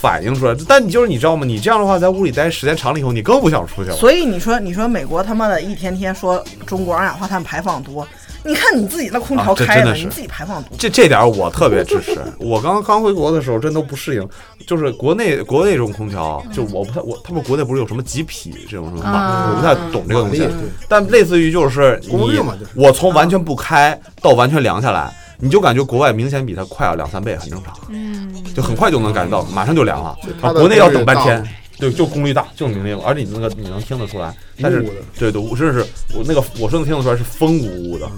[0.00, 0.54] 反映出来。
[0.68, 1.44] 但你就是你知道吗？
[1.44, 3.96] 你这样的话，在屋里待时间长了以后，你更不想出去了。
[3.96, 8.06] 所以你说你说美国他妈的一天天说中国二氧化碳排放多，
[8.44, 10.76] 你看你自己那空调开的你自己排放多。
[10.78, 12.18] 这这点我特别支持。
[12.38, 14.28] 我刚刚回国的时候，真都不适应，
[14.66, 20.48] 就是国内国内这种空调，就我不太我他们国内不是有什么几匹这种什么我不太懂这个东西。
[20.88, 22.40] 但类似于就是你
[22.74, 27.74] 我从完全不开到完全凉下来，你就感觉国外明显比它快了两三倍，很正常。
[27.88, 30.16] 嗯，就很快就能感觉到，马上就凉了。
[30.52, 31.46] 国内要等半天，
[31.78, 34.82] 对，就功率大，就明令，而且你那个你能听得出来，但是
[35.18, 38.08] 对对，我真是我那个我是能听得出来是风呜呜的，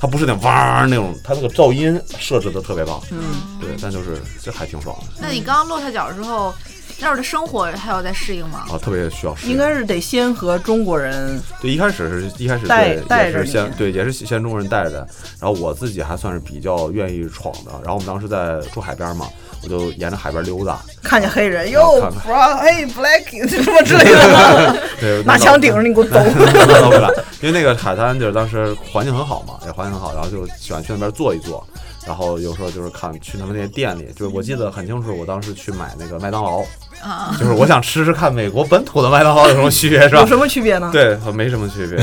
[0.00, 3.18] 它不是那嗡儿那种，它那个噪音设置的特别棒，嗯，
[3.60, 5.06] 对，但就是这还挺爽的。
[5.20, 6.54] 那你刚刚落下脚之后，
[7.00, 8.64] 那儿的生活还要再适应吗？
[8.70, 9.52] 啊，特别需要适应。
[9.52, 15.06] 应该是得先和中国人对，一开始是一开始带带着你也是先对也是先中国人带着，
[15.40, 17.70] 然后我自己还算是比较愿意闯的。
[17.84, 19.26] 然后我们当时在住海边嘛，
[19.62, 26.18] 我就沿着海边溜达，看见黑人啊哟看看，bro，嘿，black 什么之类的， 对，拿枪顶着你给我走。
[27.40, 31.64] 因为那个海滩就是当时环境很好嘛，也环境很好，然后就喜欢去那边坐一坐。
[32.08, 36.60] 然后有时候就是看去他们那些店里，就是我记得很清楚，我当时去买那个麦当劳，
[37.02, 40.26] 啊，就是我想吃吃看美国本土的麦当劳有什么区别，是吧有？
[40.26, 40.88] 什么区别呢？
[40.90, 42.02] 对，没什么区别，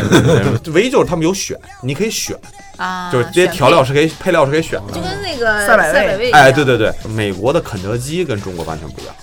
[0.71, 2.37] 唯一就是他们有选，你可以选，
[2.77, 5.01] 啊，就是这些调料是可以配料是可以选的就。
[5.01, 9.15] 跟那个赛百味百味哎，对对对，美国的肯德基跟中国完全不一样。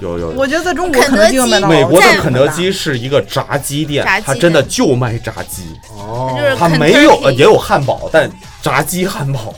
[0.00, 8.30] 有有有我觉得在中国肯德基和麦当美国的肯德基是一个炸鸡店，它真的就卖炸鸡，哦它没有呃也有汉堡，但
[8.62, 9.52] 炸鸡汉堡。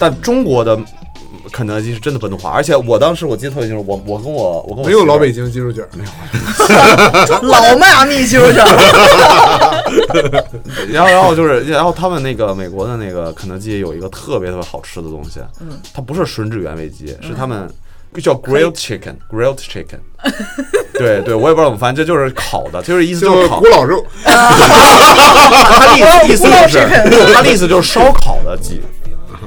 [0.00, 0.76] 但中国的
[1.52, 6.10] 肯德基是真的本土化，而且我当时我记得特别清楚，我我跟我我跟我没有老北京鸡肉卷没有，
[7.46, 8.66] 老迈阿密就是然
[11.04, 17.68] 后，然后就是，然后他们那个美国的那个肯德基有一个特别特别好吃的东西，嗯，它不是吮指原味鸡，是他们
[18.22, 19.98] 叫 grilled chicken，grilled chicken。
[20.94, 23.60] 对对，我也不知道怎么翻，这就是烤的，就是意思就就是是烤。
[23.60, 23.66] 古。
[23.68, 26.78] 老肉， 他的意思就是，
[27.34, 28.80] 他的意思就是烧烤的鸡，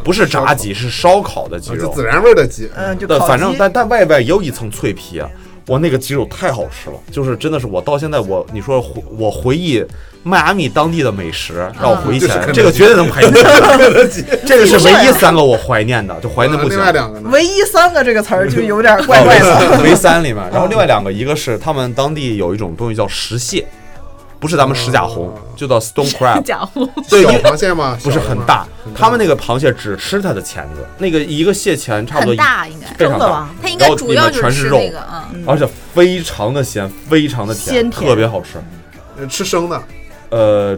[0.04, 2.02] 不是炸鸡，是烧烤的鸡肉孜。
[2.02, 2.70] 然味儿的鸡。
[2.76, 5.30] 嗯，就对，反正但但外外也有一层脆皮啊。
[5.68, 9.82] 哇，那个鸡肉太好吃了，就是真的是我到现在我你说回我回忆
[10.22, 13.40] 迈阿密当地的美食，让我回忆起来，这个绝对能排进去。
[14.46, 16.86] 这个是唯一三个我怀念的，就怀念不行另。
[16.86, 17.30] 外两个呢？
[17.32, 19.80] 唯一三个这个词儿就有点怪怪的。
[19.82, 23.66] 唯三里面，然后另外两个，一个是他们当地有一种东西叫石蟹，
[24.44, 26.44] 不是咱们石甲红，就叫 stone crab，
[27.10, 27.98] 对，小螃蟹吗？
[28.04, 32.94] 不是很大，他们那个螃蟹只吃它的钳子，那个一个蟹钳差不多很大应该。
[32.96, 35.02] 非常的，它应该主要就然后里面全肉，是吃那个，
[35.34, 37.90] 嗯，而且非常的咸，非常的甜，甜。
[37.90, 38.62] 特别好吃。
[39.18, 39.82] 呃吃生的，
[40.30, 40.78] 呃，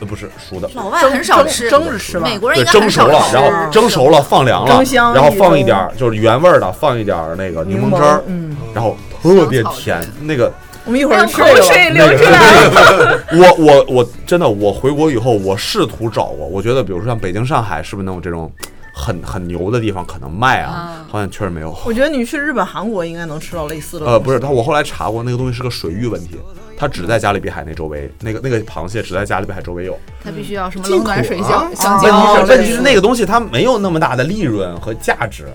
[0.00, 4.82] 呃不是熟的，老外很少吃，蒸着吃吧美国人对，应该蒸熟了，然后蒸熟了放凉了
[5.14, 10.04] 然后放一点儿就是原味儿的，放一点儿那个柠檬汁儿，嗯，然后特别甜。
[10.22, 10.52] 那个
[10.84, 13.24] 我们一会儿口水流出来 了。
[13.32, 18.50] 我我我真的我回国以后，我试图找过，我觉得比如说像北京、上海，是不是能有这种
[18.92, 21.06] 很很牛的地方可能卖啊啊？
[21.10, 21.74] 好像确实没有。
[21.86, 24.06] 我觉得你去日本、韩国应该能吃到类似的。
[24.06, 26.38] 呃，不是，他我后来查过，那个东西是个水域问题，
[26.76, 29.98] 它只在加勒比海那周围，那个那个螃蟹只在加勒比海周围有。
[30.22, 35.46] 它必须要什么冷暖水啊香蕉问题是那个东西它没有那么大的利润和价值，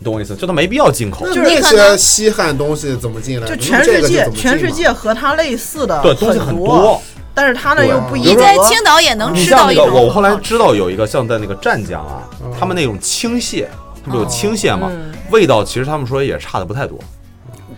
[0.00, 0.34] 你懂我意思？
[0.34, 1.24] 就它没必要进口。
[1.26, 3.46] 那那些稀罕东西怎么进来？
[3.46, 7.02] 就全世界全世界和它类似的对，东西很多多，。
[7.34, 8.34] 但是它呢又不一你。
[8.34, 10.06] 在青岛也能你吃像那个，到一种很好吃。
[10.06, 12.26] 我后来知道有一个像在那个湛江啊，
[12.58, 13.70] 他们那种青蟹，
[14.04, 14.88] 它不是有青蟹吗？
[14.90, 16.98] 嗯味道其实他们说也差的不太多。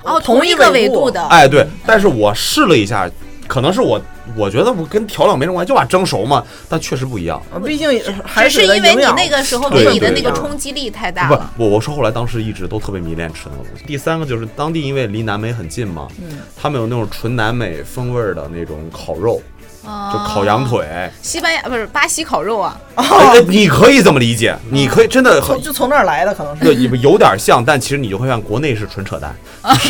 [0.05, 3.07] 哦，同一个纬度的，哎，对，但是我试了一下，
[3.53, 4.01] 可能是我
[4.35, 7.39] 我觉得我跟调料没什么关系，就把它蒸熟嘛，但确实不一样。
[7.53, 7.87] 呃毕竟
[8.25, 13.85] 还是因为你那个时候对给你的那个冲击力太大不了。，我我说后来当时一直都特别迷恋吃那个东西。
[13.85, 19.43] 第三个就是当地因为离南美很近嘛，嗯他们有那种纯南美风味儿的那种烤肉，
[19.83, 20.63] 就就烤羊。
[20.69, 20.87] 腿。
[21.21, 26.65] 西班牙不是巴西烤肉啊，哎哎你可以这么理解，你可以真的很从就从那儿来的，可能是。
[26.65, 29.35] 对，有有点像，但其实你就会发现国内是纯扯淡。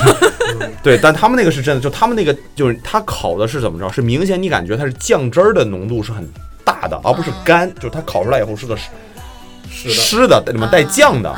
[0.82, 3.90] 对，但他们那个是真的，就他们那个就是他烤的是怎么着？
[3.92, 6.26] 是明显你感觉它是酱汁儿的浓度是很
[6.64, 11.34] 大的，而不是干，就是它烤出来以后是个是的，湿的，里面带酱的。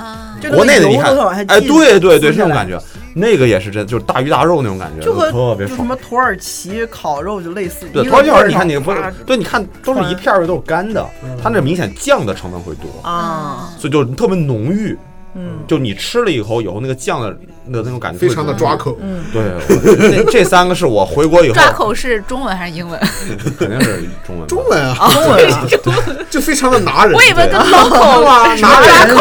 [0.53, 1.17] 国内的你看
[1.49, 2.79] 哎，对对对，那种感觉，
[3.15, 5.97] 那个也是真，就是大鱼大肉那种感觉，就和特别爽什么。
[5.97, 7.87] 土耳其烤肉就类似。
[7.93, 11.09] 对，土耳其烤肉，你看你不是上对，你看都是一片儿都是干的，
[11.43, 14.97] 它那明显酱的成分会多，啊，所以就特别浓郁。
[15.37, 17.37] 嗯，就你吃了以后，以后那个酱的
[17.73, 18.97] 的那种感觉非常的抓口。
[19.01, 23.01] 嗯对，我这这三个是我回国以后抓口是中文还是英文？
[23.59, 24.47] 肯定是中文。
[24.49, 25.67] 中文啊，中文啊，
[26.31, 27.15] 就非常的拿人。
[27.15, 29.17] 我以为跟老口 哇，拿人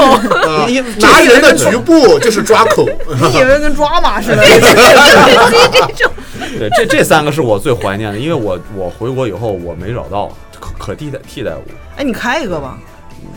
[1.00, 2.88] 拿人的局部就是抓口。
[3.08, 4.44] 你以为跟抓马似的？
[6.60, 10.28] 对这这三个是我最怀念的，因为我我回国以后我没找到
[10.60, 11.64] 可可替代替代物，
[11.96, 12.78] 哎，你开一个吧，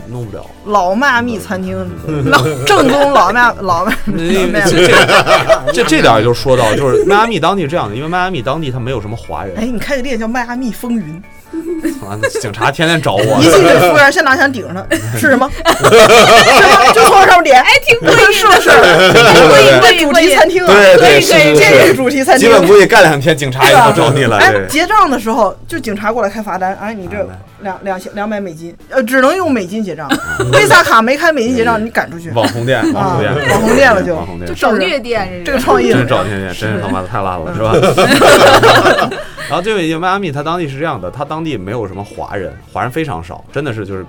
[0.07, 0.45] 弄不了。
[0.65, 1.77] 老迈阿密餐厅，
[2.25, 3.93] 老 正宗老迈老迈。
[5.73, 11.21] 这这点儿就说到，就是迈阿密当地是这样的，因为迈阿密当地它没有什么华人哎，你开个店叫迈阿密风云，
[12.07, 13.43] 啊，警察天天找我一。
[13.43, 15.49] 进去服务员先拿枪顶着，是什么？
[15.51, 16.93] 是吗？
[16.93, 18.69] 就从上面点，哎，挺过瘾，是不是？
[18.69, 22.49] 对这主题餐厅啊，对对可以可以，是是是这是主题餐厅。
[22.49, 24.37] 基本估计干两天，警察也要找你了。
[24.37, 27.17] 哎，结账的时候就警察过来开罚单，哎，你这
[27.61, 30.07] 两两千两百美金，呃，只能用美金结账。
[30.51, 32.29] Visa 卡没开美金结账，你赶出去。
[32.31, 37.73] 网红店，网红店，啊网红店了就网红店，找虐店这个创意真是找虐店，真是他妈的太烂了，是吧？
[39.49, 44.05] 然后这个迈阿密，它当地是这样的，它当地没有什么华人，华人非常少，真的是就是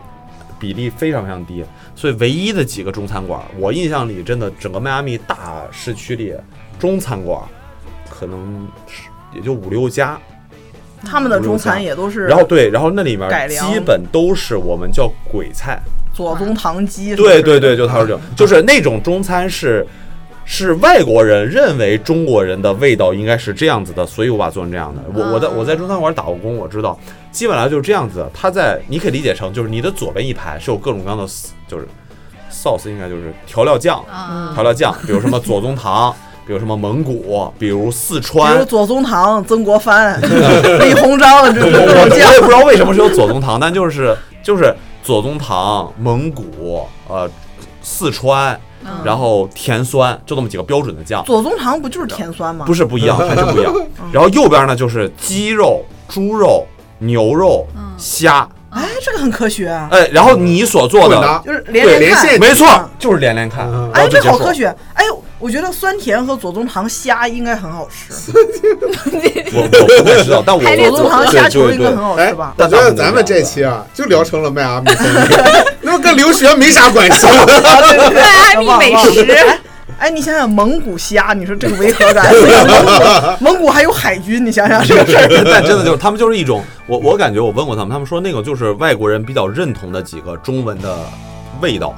[0.58, 6.34] 比例非常非常低，所以唯一的几个中餐馆，我印象里真的整个迈阿密大市区里
[6.78, 7.40] 中餐馆
[8.10, 10.18] 可能是也就五六家，
[11.04, 15.80] 他们的中餐也都是，然后对，然后那里面基本都是我们叫鬼菜，
[16.12, 17.14] 左宗棠鸡。
[17.14, 19.86] 对对对，就他说这种， 就是那种中餐是
[20.44, 25.02] 是外国人认为中国人的味道应该是这样子的，所以我把它做成这样的。
[25.14, 26.98] 我我在我在中餐馆打过工，我知道
[27.30, 28.26] 基本上就是这样子。
[28.34, 31.24] 它在你可以理解成就是你的左边一排是有各种各样的
[31.68, 31.86] 就是
[32.50, 36.14] sauce，应该就是调料酱，啊，调料酱，比如什么左宗棠，
[36.48, 38.64] 比如什么蒙古，比如四比如川。
[38.66, 40.18] 左宗棠、曾国藩、
[40.80, 47.28] 李鸿章这种我我也不知道为什么是有左宗棠，但就是就是左宗棠、蒙古、呃
[47.82, 48.58] 四川，
[49.04, 51.22] 然后甜酸，就这么几个标准的酱。
[51.26, 52.64] 左宗棠不就是甜酸吗？
[52.64, 53.74] 不是不一样，还是不一样。
[54.10, 56.66] 然后右边呢就是鸡肉、猪肉、
[56.98, 57.66] 牛肉、
[57.98, 62.38] 虾，哎，这个很科学啊，哎，然后你所做的，就是连连看。
[62.40, 62.66] 没错，
[62.98, 64.74] 就是连连看，然哎，这后就结束好科学！
[65.38, 68.32] 我觉得酸甜和左宗棠虾应该很好吃，
[69.52, 72.54] 我我不太知道，但我左宗棠虾球应该很好哎吃吧，？
[72.58, 74.90] 我觉得咱们这期啊，就聊成了迈阿密
[75.80, 77.26] 那跟留学没啥关系。
[77.26, 79.36] 迈阿密美食，
[79.98, 82.26] 哎，你想想蒙古虾，你说这个违和感。
[83.40, 85.28] 蒙 古蒙古还有海军，你想想这个事儿。
[85.44, 90.96] 但真的就是他们就是一种，我我感觉我问过他们，他们说那个就是外国人比较认同的几个中文的
[91.60, 91.94] 味道，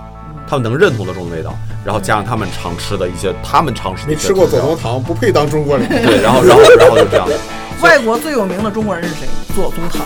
[0.48, 5.88] 他们能认同的中文味道，然后加上他们常吃的一些他们常吃的没一些吃过左宗棠，不配当中国人。
[5.88, 7.26] 对，然后然后然后就这样，
[7.82, 9.28] 外国最有名的中国人是谁？
[9.54, 10.00] 左宗棠。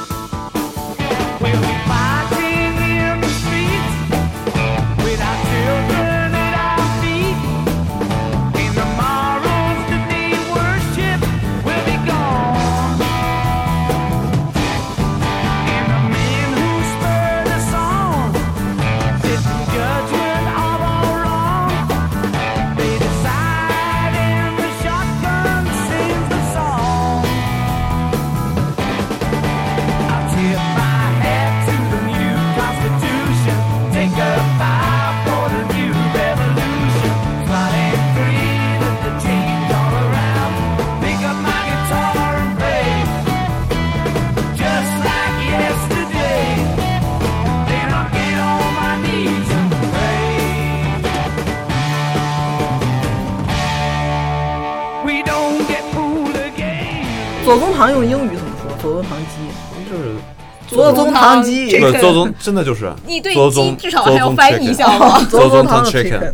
[61.13, 61.69] 左宗棠鸡。
[61.69, 65.19] 这个左宗真的就是你对鸡至少还要翻译一下吗？
[65.19, 65.27] 吗？
[65.29, 66.33] 左宗汤的 chicken？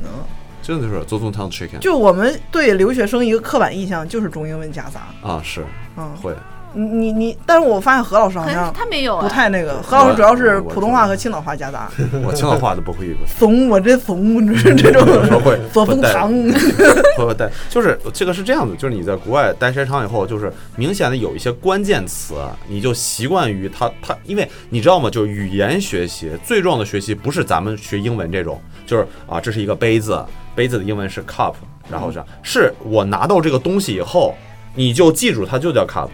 [0.61, 5.07] 真的就是左宗汤 chicken 就我们对留学生一个刻板印象就是中英文夹杂。
[5.27, 5.65] 啊，是
[5.97, 6.33] 嗯，会
[6.73, 11.89] 你你你，但是我发现何老师好像他没有不哎，太那个，何老师主要是普通话和青岛话夹杂。
[12.23, 16.31] 我青岛话都不会怂，我真怂，这这种不会 左宗棠。
[17.17, 22.35] 会会带，就是这个是这样的，就是你在国外待时间长以后，就是明显的有一些关键词，
[22.67, 25.09] 你就习惯于它它，因为你知道吗？
[25.09, 30.23] 就是语言学习最重要的学习不是咱们学英文这种，就是啊，这是一个杯子，
[30.55, 31.53] 杯子的英文是 cup，
[31.89, 34.35] 然后这样，是我拿到这个东西以后，
[34.75, 36.07] 你就记住它就叫 cup。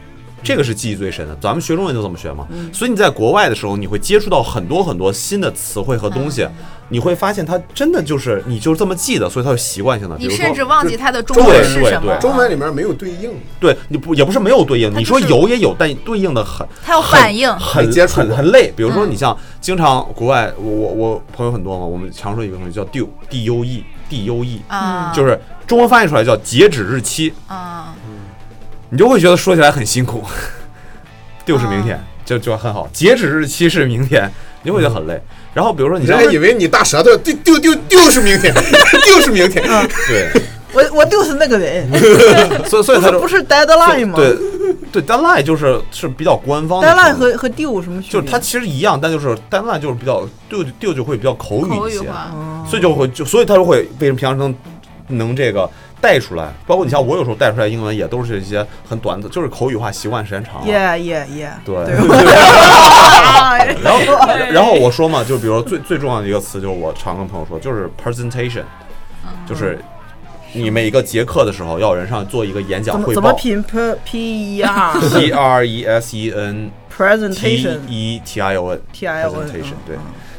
[0.45, 2.47] 这个是记忆最深的，咱们学中文就这么学嘛。
[2.71, 6.47] 所以你在国外的时候，你会接触到很多很多新的词汇和东西，
[6.89, 10.15] 你会发现它真的就是你就这么记的，所以它有习惯性的。
[10.15, 12.13] 比你如说甚至忘记它的中对文是对什么。
[12.13, 12.19] 对。
[12.21, 17.51] 中文里面没有对应，对你不也不是没有对应，它你说有也有，但对应的很，它要反应。
[17.58, 18.71] 很接触很很累。
[18.75, 27.95] 比如说你像经常国外，我我我朋友很多嘛，我们常说一个东西叫 due d u e d u e，啊，就是中文翻译出来叫截止日期，啊，
[28.89, 30.24] 你就会觉得说起来很辛苦。
[31.45, 34.30] due 是明天，就就很好，截止日期是明天，
[34.63, 35.21] 你会觉得很累。
[35.54, 38.54] 然后比如说你像人家以为你大舌头丢丢丢丢是明天，
[39.06, 39.63] 丢是明天。
[40.08, 40.30] 对，
[40.74, 41.88] 我我就是那个人，
[42.67, 44.15] 所以所以他就不是 deadline 吗？
[44.17, 44.36] 对
[44.91, 48.19] 对，deadline 就是是比较官方的，deadline 和和 due 有什么区别？
[48.19, 54.54] 就是它其实一样，但就是 deadline 就是比较 due due 就会比较口语一些，口语化，所以就会就所以他就会为什么平常能
[55.08, 55.69] 能这个
[56.01, 60.65] 带出来，包括你像我有时候带出来英文也都是一些很短的，就是口语化习惯时间长。
[60.65, 60.67] 了。
[60.67, 61.95] ，yeah yeah yeah，对，对。
[63.81, 63.99] 然后
[64.51, 68.63] 然后我说嘛，就比如说最最重要的一个词，就是我常跟朋友说，就是 presentation，
[69.47, 69.79] 就是
[70.53, 73.21] 你每一个节课的时候要有人上去做一个演讲汇报。
[73.21, 78.81] 怎么拼？P p e r P R E S E N presentation E T I O N
[78.93, 79.97] T I O N presentation 对。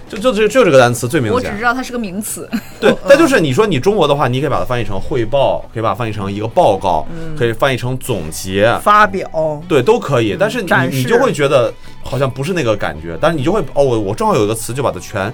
[0.08, 2.48] 就就就就这个单词最明显我只知，道它是个名词。
[2.80, 9.28] 对，但就是你说你中国的话，你可以把它翻译成汇报，可以把它翻译成一个报告，可以翻译成总结，发表，
[9.68, 10.36] 对，都可以。
[10.38, 15.32] 但是你你就会觉得好像不是那个感觉，但是你就会哦，我我正好有一个词就把它全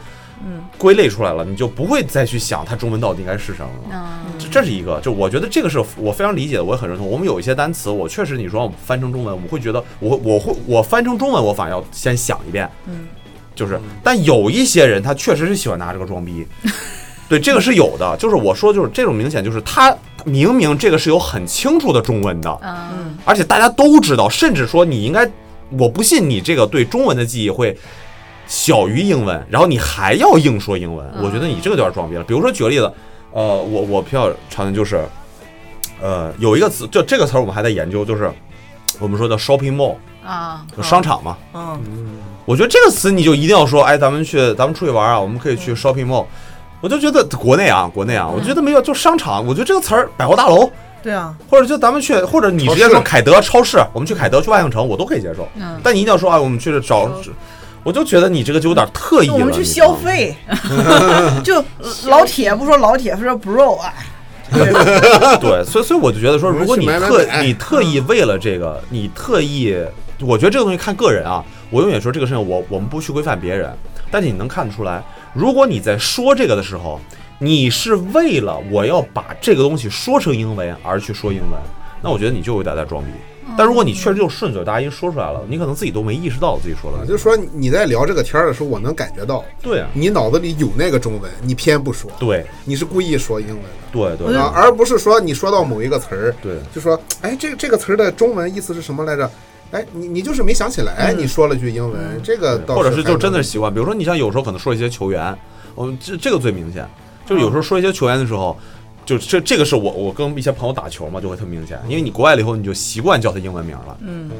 [0.76, 3.90] 归类出来了，你就不会再去想它中文到底应该是什么了。
[3.92, 7.06] 嗯，这这是一个，就我觉得这个是我非常理解的，我也很认同。
[7.06, 13.06] 我们有一些单词，我确实你说我翻成中文，我会觉得我我会我翻成中文，我反而要先想一遍，嗯，
[13.54, 16.46] 就是，但有一些人他确实是喜欢拿这个装逼，
[17.28, 18.16] 对，这个是有的。
[18.18, 25.28] 就是我说就是这种明显就是他明明这个是有很清楚的中文的，嗯，而且大家都知道，甚至说你应该，
[25.78, 27.76] 我不信你这个对中文的记忆会
[28.46, 32.24] 小于英文，然后你还要硬说英文，我觉得你这个有点装逼了。
[32.24, 32.92] 比如说举个例子，
[33.32, 35.02] 呃，我我比较常见就是，
[36.00, 38.30] 呃，有一个词，就这个词儿我们还在研究，就是
[39.00, 41.36] 我们说的 shopping mall，啊，就商场嘛。
[41.54, 41.80] 嗯，
[42.44, 46.26] 我觉得这个词你就一定要说，哎，咱们去咱们出去玩啊，我们可以去 shopping mall。
[46.80, 50.68] 我就觉得国内啊，国内啊，我觉得没有，就商场，我觉得这个词儿，百货大楼，
[51.00, 55.48] 对啊，或者就咱们去，或者你直接说凯德超市，我们去凯德去万象城，我都可以接受。
[55.54, 55.80] 嗯。
[55.82, 57.08] 但你一定要说啊，我们去找，
[57.84, 59.34] 我就觉得你这个就有点特意了。
[59.34, 60.36] 我们去消费，
[61.44, 61.62] 就
[62.06, 63.92] 老铁不说老铁，说 bro，啊，
[65.40, 69.76] 对，所以所以我就觉得说，如果你特你特意为了这个，你特意，
[70.24, 71.44] 我觉得这个东西看个人啊。
[71.70, 73.72] 我永远说这个事情，我我们不去规范别人，
[74.10, 75.02] 但是你能看得出来，
[75.32, 77.00] 如果你在说这个的时候，
[77.38, 81.58] 你是为了我要把这个东西说成英文而去说英文，
[82.02, 83.10] 那我觉得你就有点在装逼。
[83.56, 86.98] 但如果你确实就顺嘴大音说出来了，你可能自己都没意识到自己说了。
[86.98, 93.70] 啊就是说你在聊这个天儿的时候，我能感觉到对啊，你脑子里有那个中文，你偏不说，对你是故意说英文的。
[93.90, 99.30] 对对啊，而不是说你说到某一个词儿，对就说哎，这这个词儿的中文意思是什么来着？
[99.72, 105.36] 哎，你你就是没想起来，你说了句英文，这个倒或者是就真的是习惯，比如说你像有时候可能说一些球员，
[105.74, 106.86] 我们这这个最明显，
[107.26, 108.56] 就是有时候说一些球员的时候，
[109.06, 114.30] 就这这个是我我跟一些朋友打球嘛，就会特明显，因为你国外了以后你就习惯叫他英文名了，嗯，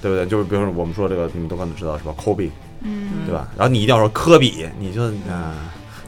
[0.00, 0.24] 对不对？
[0.26, 2.50] 就是比如说我们说这个你们都可能知道是吧，Kobe，
[2.82, 3.48] 嗯，对吧？
[3.56, 5.54] 然后你一定要说科比，你就啊。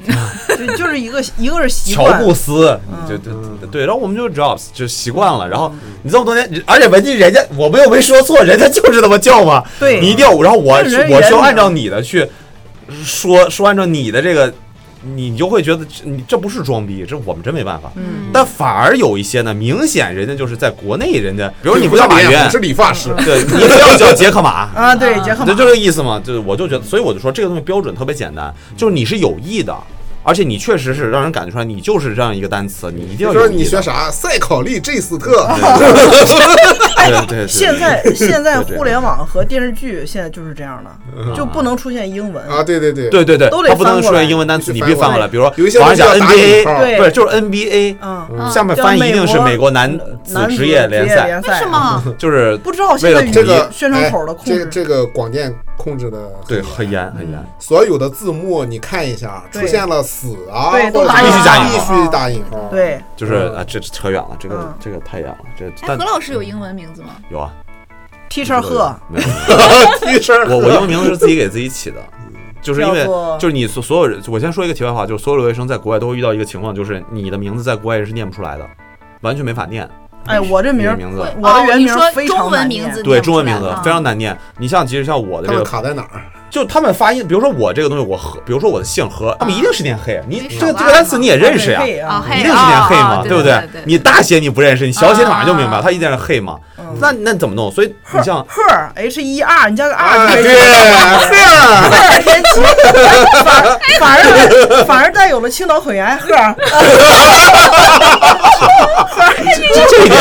[0.59, 3.32] 就就是一个一个是习惯乔，布斯，你就就
[3.70, 5.72] 对，然后我们就 Jobs 就习惯了，然后
[6.03, 12.28] 你这么多年，而且文静人家我们又没说错，人家就是这么叫嘛，对你一定要，然后我我需要按照你的去
[13.05, 14.53] 说说，按照你的这个，
[15.14, 17.90] 你就会觉得这你这不是装逼，这我们真没办法。
[17.96, 25.46] 嗯，但反而有一些呢，明显人家就是在国内，人家比如你不不叫马云，你是理发师，对你不要叫杰克马， 啊，对，杰克马。
[25.46, 29.76] 就这个意思嘛，就是我就觉得，所以我就说这个东西标准特别简单，就是你是有意的，
[30.22, 34.10] 而且你确实是让人感觉出来你就是这样一个单词，你一定要就说有意的你学啥？
[34.10, 35.46] 赛考利 J 斯特，
[36.96, 42.44] 对对对，现在 现在互联网和电视剧现在就是这样的，就不能出现英文。
[42.46, 46.78] 啊，对对对，对对对，都得它不能出翻过来现英文单词，你必须翻过来，比如说有一些 NBA，号。
[46.80, 46.96] 对。
[46.96, 52.02] 对，就是 NBA，嗯，下面翻译一定是美国男子职业联赛，为什么？
[52.16, 54.58] 就是不知道现在为了统一这个宣传口的哎控制。
[54.64, 55.52] 这这个广电
[55.82, 57.10] 控制的对很严。
[57.12, 61.94] 很严，所有的字幕你看一下，出现了死啊，对都或者打引号。
[61.96, 64.74] 必须打引号，对，就是啊，这扯远了，这个嗯。
[64.78, 67.08] 这个太远了，这何老师有英文名字吗？
[67.30, 67.52] 有啊
[68.30, 69.26] ，，Teacher 贺，没有。
[70.06, 71.96] 提声我我英文名字是自己给自己起的，
[72.60, 73.04] 就是因为
[73.38, 78.66] 就是你所所有人，我先说一个题外话，就是所有留学生在国外都会遇到一个情况，就是你的名字在国外人是念不出来的，
[79.22, 79.88] 完全没法念。
[80.26, 84.36] 哎，我这名儿名字我的原名非常中文难念名字对，中文名字非常难念。
[84.58, 86.22] 你像其实像我的这个，卡在哪儿？
[86.48, 91.82] 就他们发音，比如说我这个东西，我和，比如说我的姓何，他们一定是念黑，你这个这个单词你也认识呀。
[91.82, 93.82] 一定是念黑嘛，啊对不对对？
[93.86, 96.58] 你大写你不认识，你小写马上就明白，啊它一定是黑嘛。
[97.01, 97.70] 那那怎么弄？
[97.70, 100.55] 所以你像 her h e r，你加个 R 对，
[101.90, 102.61] 贺儿神奇，
[103.45, 103.47] 反
[104.01, 106.55] 反而反而带有了青岛口音，贺儿
[109.74, 110.20] 这这一点，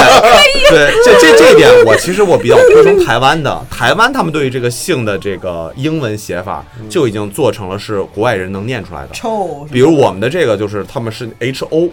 [0.70, 3.66] 对，这这这一点，我其实我比较推崇台湾的。
[3.70, 9.10] 台湾他们对于这个姓的这个英文写法就已经做成了是国外人能念出来的。
[9.14, 11.90] 臭，比如我们的这个就是他们是 H O，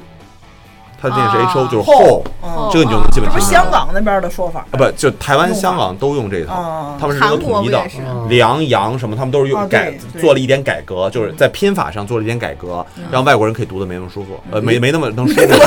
[1.01, 2.69] 他这个是 H O，就是后 ho，嗯。
[2.73, 4.67] 这个你就能基本听出来这不是香港那边的说法？
[4.71, 7.97] 啊，不就台湾、香港都用这一套哦，他们是这个统一的不也是。
[8.29, 13.05] 梁、杨什么，他们都是啊用改做了一点改革，就是在拼法上做了一点改革，嗯。
[13.11, 15.59] 让外国人可以读的没那么舒服，呃，没没那么能舒服，对，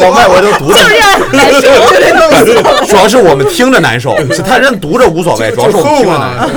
[0.00, 0.76] 让外国人都读的
[2.86, 6.48] 主要是我们听着难受，是他人读着无所谓，主要是我们听着难受。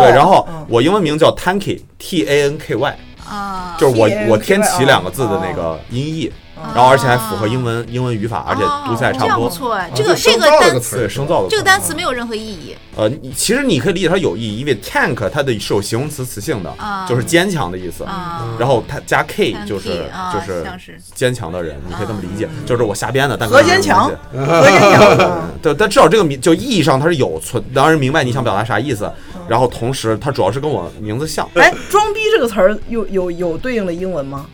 [0.00, 2.96] 对，然后我英文名叫 Tanky，T A N K Y，
[3.28, 6.32] 啊，就是我我天启两个字的那个音译，
[6.74, 9.48] 然后而且还符合英文英文语法，而且读起来差不多。
[9.48, 10.38] 不错哎，这个这
[10.72, 12.76] 个词对，生造的这个单词没有任何意义。
[12.96, 18.02] 呃，你其实你可以理解它有意义，因为 tank 它的是有形容词词性的，啊就是坚强的意思。
[18.04, 20.66] 啊然后它加 k 就是啊就是
[21.14, 29.08] 坚强的人，你可以这么理解，就是我瞎编的，但何坚强跟何坚强，嗯对，但至少这个名就意义上它是有存，当然明白你想表达啥意思，
[29.48, 31.48] 然后同时它主要是跟我名字像。
[31.54, 34.46] 哎，装逼这个词儿有有有对应的英文吗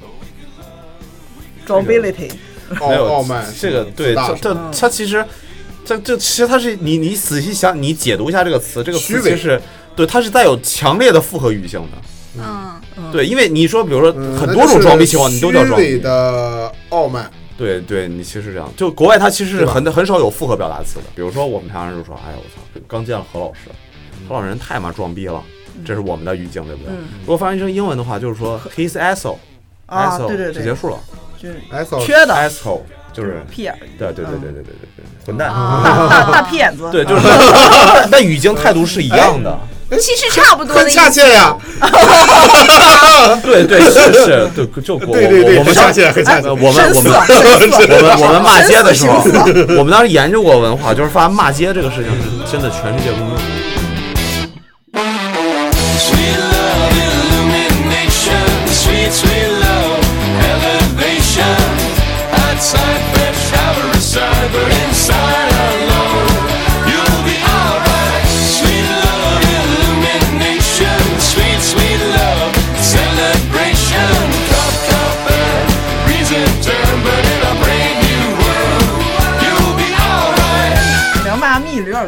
[1.67, 2.31] ？Drawability，
[2.81, 5.25] 傲没有傲慢，这个对，大这这它其实
[5.85, 9.61] 这这其实它是你你仔细想，你解读一下这个词，这个虚伪词其实
[9.97, 12.43] 对它是带有强烈的复合语性的。
[12.97, 16.03] 嗯，对，因为你说比如说嗯很多种装逼情况，你都叫装虚伪逼。
[16.03, 21.05] 的傲慢，对对，你其实这样，就国外它其实是很很少有复合表达词的。
[21.15, 23.71] 比如说我们常常就说，哎呀我操，刚见了何老师，
[24.29, 25.43] 何老师人太妈装逼了，
[25.85, 26.93] 这是我们的语境，对不对？
[26.93, 29.37] 嗯如果翻译成英文的话，就是说 his asshole，
[29.87, 30.99] 啊，asshole 对对对，就结束了
[31.41, 32.81] 就是 S 缺的，asshole
[33.13, 35.49] 就是屁眼儿，对对对对对对对对，混蛋。
[35.51, 37.23] 大大大屁眼子，对，就是，
[38.11, 39.59] 但语境态度是一样的。
[40.01, 40.97] 其实差不多的很意思。
[40.97, 41.57] 恰切呀，
[43.45, 46.55] 对对是是，对就我对对对，我们很恰切，很恰切呃。
[46.55, 47.19] 我们我们我
[48.01, 49.23] 们我们骂街的时候，
[49.79, 53.34] 我们当时研究过文化，就是发现骂街这个事情是真的全世界公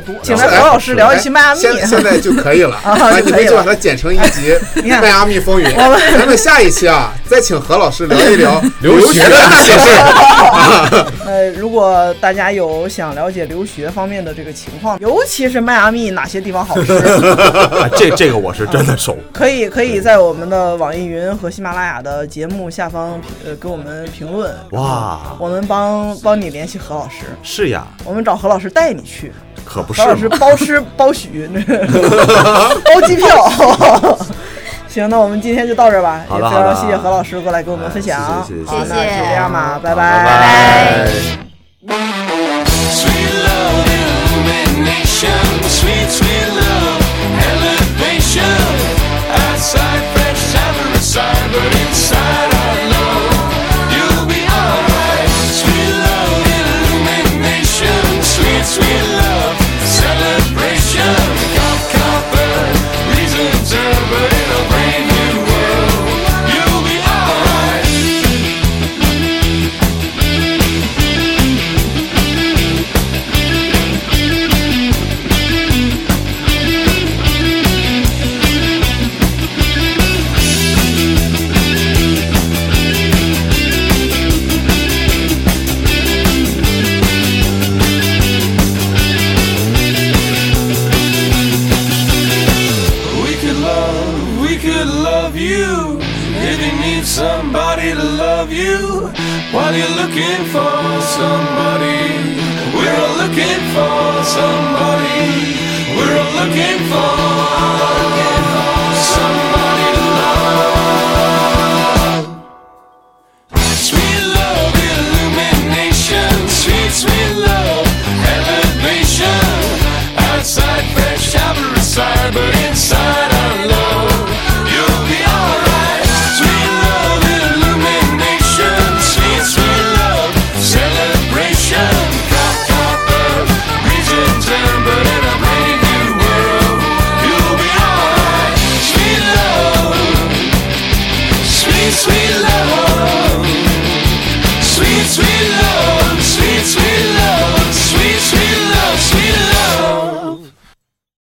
[0.00, 1.60] 点多，请来何老师聊一期迈阿密。
[1.60, 5.66] 现 现在就可以了，啊啊，你就可以了们就把它剪成一集 你看《迈阿密风云》。
[5.76, 11.12] 我们咱们下一期啊，再请何老师聊一聊 留学的那些事儿。
[11.24, 19.16] 呃，如果大家有想了解留学方面的这个情况，尤其是迈阿密哪些地方好吃，啊这这个我是真的熟。
[19.32, 29.32] 可以可以在我们的网易云和喜马拉雅的节目下方呃给我们评论，哇，我们帮帮你联系何老师，是呀，我们找何老师带你去，
[29.64, 30.28] 可不是何老师。
[30.28, 31.48] 包吃包许，
[32.94, 33.26] 包机票。
[34.88, 38.18] 行，那我们今天就到这儿吧，也非好的好的常谢谢何老师过来给我们分享。
[38.18, 41.08] 哎谢谢谢谢好，谢谢那就这样吧，拜拜拜拜。
[58.66, 59.05] Sweet